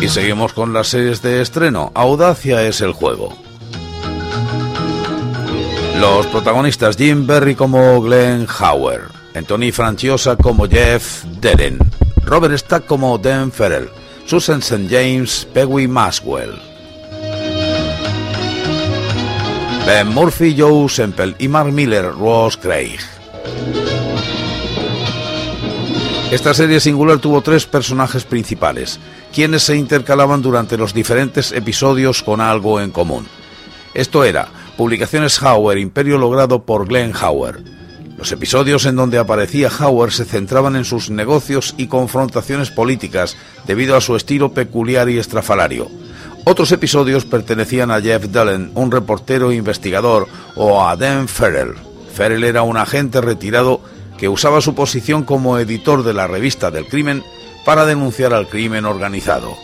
Y 0.00 0.08
seguimos 0.08 0.52
con 0.52 0.72
las 0.72 0.88
series 0.88 1.22
de 1.22 1.42
estreno. 1.42 1.92
Audacia 1.94 2.62
es 2.62 2.80
el 2.80 2.92
juego. 2.92 3.47
Los 5.98 6.26
protagonistas 6.28 6.96
Jim 6.96 7.26
Berry 7.26 7.56
como 7.56 8.00
Glenn 8.00 8.46
Howard, 8.60 9.10
Anthony 9.34 9.72
Franciosa 9.72 10.36
como 10.36 10.68
Jeff 10.68 11.24
Deren, 11.40 11.78
Robert 12.24 12.56
Stack 12.56 12.86
como 12.86 13.18
Dan 13.18 13.50
Farrell, 13.50 13.90
Susan 14.24 14.60
St. 14.60 14.86
James, 14.88 15.48
Peggy 15.52 15.88
Maswell. 15.88 16.54
Ben 19.84 20.06
Murphy, 20.06 20.54
Joe 20.56 20.88
Semple 20.88 21.34
y 21.40 21.48
Mark 21.48 21.72
Miller, 21.72 22.12
Ross 22.12 22.56
Craig. 22.56 23.00
Esta 26.30 26.54
serie 26.54 26.78
singular 26.78 27.18
tuvo 27.18 27.42
tres 27.42 27.66
personajes 27.66 28.22
principales, 28.22 29.00
quienes 29.34 29.64
se 29.64 29.76
intercalaban 29.76 30.42
durante 30.42 30.76
los 30.76 30.94
diferentes 30.94 31.50
episodios 31.50 32.22
con 32.22 32.40
algo 32.40 32.80
en 32.80 32.92
común. 32.92 33.26
Esto 33.94 34.22
era 34.22 34.48
Publicaciones 34.78 35.42
Howard, 35.42 35.78
Imperio 35.78 36.18
logrado 36.18 36.62
por 36.62 36.86
Glenn 36.86 37.12
Howard. 37.20 37.64
Los 38.16 38.30
episodios 38.30 38.86
en 38.86 38.94
donde 38.94 39.18
aparecía 39.18 39.72
Howard 39.76 40.12
se 40.12 40.24
centraban 40.24 40.76
en 40.76 40.84
sus 40.84 41.10
negocios 41.10 41.74
y 41.76 41.88
confrontaciones 41.88 42.70
políticas 42.70 43.36
debido 43.66 43.96
a 43.96 44.00
su 44.00 44.14
estilo 44.14 44.54
peculiar 44.54 45.10
y 45.10 45.18
estrafalario. 45.18 45.88
Otros 46.44 46.70
episodios 46.70 47.24
pertenecían 47.24 47.90
a 47.90 48.00
Jeff 48.00 48.26
Dullen, 48.26 48.70
un 48.76 48.92
reportero 48.92 49.50
e 49.50 49.56
investigador, 49.56 50.28
o 50.54 50.86
a 50.86 50.94
Dan 50.94 51.26
Farrell. 51.26 51.74
Farrell 52.14 52.44
era 52.44 52.62
un 52.62 52.76
agente 52.76 53.20
retirado 53.20 53.80
que 54.16 54.28
usaba 54.28 54.60
su 54.60 54.76
posición 54.76 55.24
como 55.24 55.58
editor 55.58 56.04
de 56.04 56.14
la 56.14 56.28
revista 56.28 56.70
del 56.70 56.86
crimen 56.86 57.24
para 57.64 57.84
denunciar 57.84 58.32
al 58.32 58.46
crimen 58.46 58.84
organizado. 58.84 59.56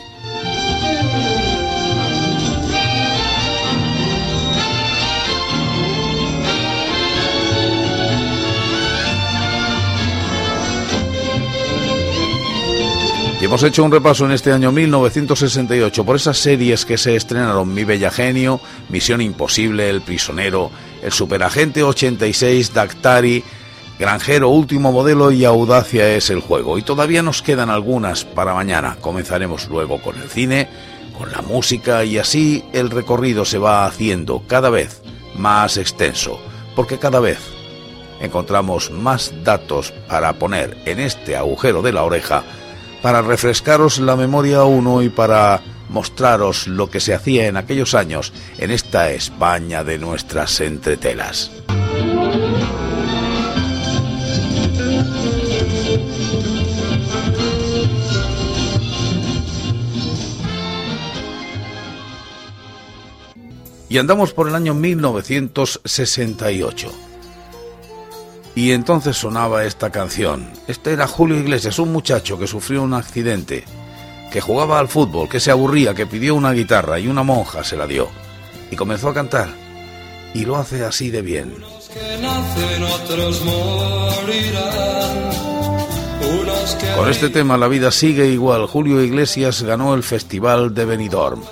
Hemos 13.44 13.62
hecho 13.62 13.84
un 13.84 13.92
repaso 13.92 14.24
en 14.24 14.32
este 14.32 14.52
año 14.52 14.72
1968 14.72 16.02
por 16.06 16.16
esas 16.16 16.38
series 16.38 16.86
que 16.86 16.96
se 16.96 17.14
estrenaron 17.14 17.74
Mi 17.74 17.84
Bella 17.84 18.10
Genio, 18.10 18.58
Misión 18.88 19.20
Imposible, 19.20 19.90
El 19.90 20.00
Prisionero, 20.00 20.70
El 21.02 21.12
Superagente 21.12 21.82
86, 21.82 22.72
Dactari, 22.72 23.44
Granjero, 23.98 24.48
Último 24.48 24.92
Modelo 24.92 25.30
y 25.30 25.44
Audacia 25.44 26.08
es 26.14 26.30
el 26.30 26.40
juego. 26.40 26.78
Y 26.78 26.82
todavía 26.82 27.22
nos 27.22 27.42
quedan 27.42 27.68
algunas 27.68 28.24
para 28.24 28.54
mañana. 28.54 28.96
Comenzaremos 29.02 29.68
luego 29.68 30.00
con 30.00 30.16
el 30.16 30.30
cine, 30.30 30.66
con 31.18 31.30
la 31.30 31.42
música 31.42 32.02
y 32.02 32.16
así 32.16 32.64
el 32.72 32.88
recorrido 32.88 33.44
se 33.44 33.58
va 33.58 33.84
haciendo 33.84 34.42
cada 34.46 34.70
vez 34.70 35.02
más 35.36 35.76
extenso, 35.76 36.40
porque 36.74 36.98
cada 36.98 37.20
vez 37.20 37.40
encontramos 38.22 38.90
más 38.90 39.34
datos 39.44 39.92
para 40.08 40.32
poner 40.32 40.78
en 40.86 40.98
este 40.98 41.36
agujero 41.36 41.82
de 41.82 41.92
la 41.92 42.04
oreja 42.04 42.42
para 43.04 43.20
refrescaros 43.20 43.98
la 43.98 44.16
memoria 44.16 44.60
a 44.60 44.64
uno 44.64 45.02
y 45.02 45.10
para 45.10 45.60
mostraros 45.90 46.66
lo 46.66 46.88
que 46.88 47.00
se 47.00 47.12
hacía 47.12 47.48
en 47.48 47.58
aquellos 47.58 47.94
años 47.94 48.32
en 48.56 48.70
esta 48.70 49.10
España 49.10 49.84
de 49.84 49.98
nuestras 49.98 50.58
entretelas. 50.62 51.50
Y 63.90 63.98
andamos 63.98 64.32
por 64.32 64.48
el 64.48 64.54
año 64.54 64.72
1968. 64.72 67.13
Y 68.54 68.70
entonces 68.70 69.16
sonaba 69.16 69.64
esta 69.64 69.90
canción. 69.90 70.50
Este 70.68 70.92
era 70.92 71.08
Julio 71.08 71.38
Iglesias, 71.38 71.78
un 71.78 71.92
muchacho 71.92 72.38
que 72.38 72.46
sufrió 72.46 72.82
un 72.82 72.94
accidente, 72.94 73.64
que 74.30 74.40
jugaba 74.40 74.78
al 74.78 74.88
fútbol, 74.88 75.28
que 75.28 75.40
se 75.40 75.50
aburría, 75.50 75.94
que 75.94 76.06
pidió 76.06 76.34
una 76.36 76.52
guitarra 76.52 76.98
y 77.00 77.08
una 77.08 77.24
monja 77.24 77.64
se 77.64 77.76
la 77.76 77.86
dio. 77.86 78.08
Y 78.70 78.76
comenzó 78.76 79.08
a 79.08 79.14
cantar. 79.14 79.48
Y 80.34 80.44
lo 80.44 80.56
hace 80.56 80.84
así 80.84 81.10
de 81.10 81.22
bien. 81.22 81.54
Con 86.96 87.10
este 87.10 87.30
tema 87.30 87.56
la 87.56 87.68
vida 87.68 87.90
sigue 87.90 88.28
igual. 88.28 88.66
Julio 88.66 89.02
Iglesias 89.02 89.62
ganó 89.62 89.94
el 89.94 90.02
Festival 90.02 90.74
de 90.74 90.84
Benidorm. 90.84 91.42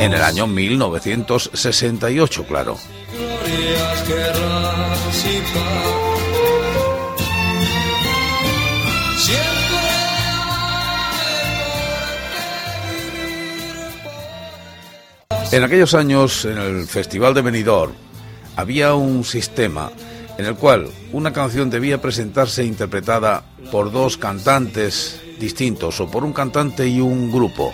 En 0.00 0.12
el 0.12 0.22
año 0.22 0.46
1968, 0.46 2.44
claro. 2.46 2.76
En 15.52 15.64
aquellos 15.64 15.94
años, 15.94 16.44
en 16.44 16.58
el 16.58 16.86
Festival 16.86 17.32
de 17.32 17.40
Benidorm, 17.40 17.94
había 18.56 18.94
un 18.94 19.24
sistema 19.24 19.90
en 20.36 20.44
el 20.44 20.54
cual 20.56 20.90
una 21.12 21.32
canción 21.32 21.70
debía 21.70 22.00
presentarse 22.02 22.62
interpretada 22.62 23.42
por 23.72 23.90
dos 23.90 24.18
cantantes 24.18 25.18
distintos 25.40 25.98
o 26.00 26.10
por 26.10 26.24
un 26.24 26.34
cantante 26.34 26.86
y 26.86 27.00
un 27.00 27.32
grupo. 27.32 27.72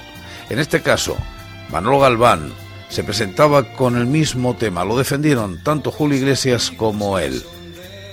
En 0.48 0.60
este 0.60 0.80
caso, 0.80 1.16
Manolo 1.70 1.98
Galván 1.98 2.52
se 2.92 3.02
presentaba 3.02 3.72
con 3.72 3.96
el 3.96 4.06
mismo 4.06 4.54
tema. 4.54 4.84
Lo 4.84 4.98
defendieron 4.98 5.64
tanto 5.64 5.90
Julio 5.90 6.18
Iglesias 6.18 6.70
como 6.76 7.18
él. 7.18 7.42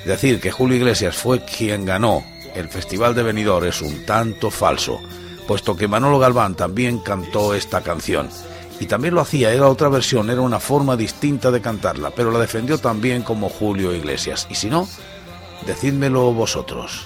Decir 0.05 0.39
que 0.39 0.51
Julio 0.51 0.77
Iglesias 0.77 1.17
fue 1.17 1.43
quien 1.43 1.83
ganó 1.83 2.23
el 2.55 2.69
Festival 2.69 3.13
de 3.13 3.23
Benidorm 3.23 3.67
es 3.67 3.81
un 3.81 4.05
tanto 4.05 4.49
falso, 4.49 5.01
puesto 5.47 5.75
que 5.75 5.89
Manolo 5.89 6.17
Galván 6.17 6.55
también 6.55 6.99
cantó 6.99 7.53
esta 7.53 7.81
canción. 7.81 8.29
Y 8.79 8.85
también 8.85 9.15
lo 9.15 9.21
hacía, 9.21 9.51
era 9.51 9.67
otra 9.67 9.89
versión, 9.89 10.29
era 10.29 10.39
una 10.39 10.61
forma 10.61 10.95
distinta 10.95 11.51
de 11.51 11.59
cantarla, 11.59 12.11
pero 12.11 12.31
la 12.31 12.39
defendió 12.39 12.77
también 12.77 13.21
como 13.21 13.49
Julio 13.49 13.93
Iglesias. 13.93 14.47
Y 14.49 14.55
si 14.55 14.69
no, 14.69 14.87
decídmelo 15.65 16.31
vosotros. 16.31 17.05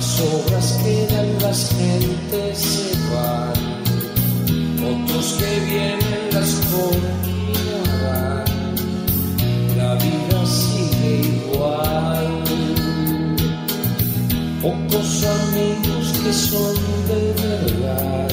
Las 0.00 0.20
obras 0.22 0.80
quedan, 0.82 1.28
las 1.42 1.74
gentes 1.74 2.58
se 2.58 2.96
van, 3.12 3.52
otros 4.82 5.26
que 5.38 5.60
vienen 5.66 6.24
las 6.32 6.52
continuarán, 6.72 8.46
la 9.76 9.94
vida 9.96 10.46
sigue 10.46 11.20
igual. 11.20 12.28
Pocos 14.62 15.24
amigos 15.38 16.04
que 16.24 16.32
son 16.32 16.76
de 17.06 17.22
verdad, 17.42 18.32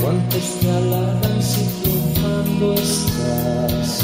cuántos 0.00 0.46
te 0.60 0.70
halagan 0.70 1.42
si 1.42 1.62
triunfando 1.82 2.72
estás, 2.72 4.00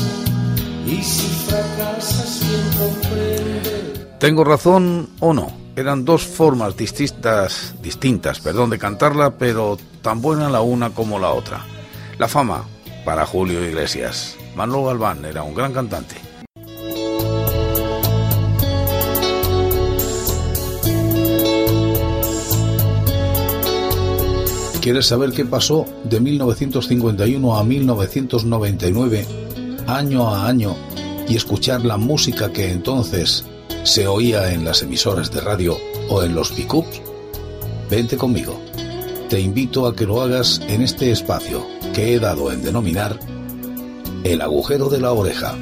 y 0.86 1.02
si 1.02 1.26
fracasas, 1.46 2.40
¿quién 2.40 2.64
comprende? 2.78 3.74
¿Tengo 4.18 4.44
razón 4.44 5.08
o 5.20 5.32
no? 5.32 5.63
Eran 5.76 6.04
dos 6.04 6.24
formas 6.24 6.76
distintas, 6.76 7.74
distintas, 7.82 8.40
perdón, 8.40 8.70
de 8.70 8.78
cantarla, 8.78 9.36
pero 9.36 9.76
tan 10.02 10.20
buena 10.22 10.48
la 10.48 10.60
una 10.60 10.90
como 10.90 11.18
la 11.18 11.30
otra. 11.30 11.64
La 12.18 12.28
fama 12.28 12.64
para 13.04 13.26
Julio 13.26 13.66
Iglesias. 13.66 14.36
Manolo 14.54 14.84
Galván 14.84 15.24
era 15.24 15.42
un 15.42 15.54
gran 15.54 15.72
cantante. 15.72 16.16
¿Quieres 24.80 25.06
saber 25.06 25.32
qué 25.32 25.46
pasó 25.46 25.86
de 26.04 26.20
1951 26.20 27.56
a 27.56 27.64
1999, 27.64 29.26
año 29.86 30.28
a 30.28 30.46
año, 30.46 30.76
y 31.26 31.36
escuchar 31.36 31.86
la 31.86 31.96
música 31.96 32.52
que 32.52 32.70
entonces 32.70 33.46
se 33.84 34.08
oía 34.08 34.52
en 34.52 34.64
las 34.64 34.82
emisoras 34.82 35.30
de 35.30 35.40
radio 35.40 35.78
o 36.08 36.22
en 36.22 36.34
los 36.34 36.50
pickups? 36.50 37.00
Vente 37.90 38.16
conmigo. 38.16 38.58
Te 39.28 39.40
invito 39.40 39.86
a 39.86 39.94
que 39.94 40.06
lo 40.06 40.22
hagas 40.22 40.60
en 40.68 40.82
este 40.82 41.10
espacio 41.10 41.66
que 41.94 42.14
he 42.14 42.18
dado 42.18 42.50
en 42.50 42.62
denominar 42.62 43.18
el 44.24 44.40
agujero 44.40 44.88
de 44.88 45.00
la 45.00 45.12
oreja. 45.12 45.54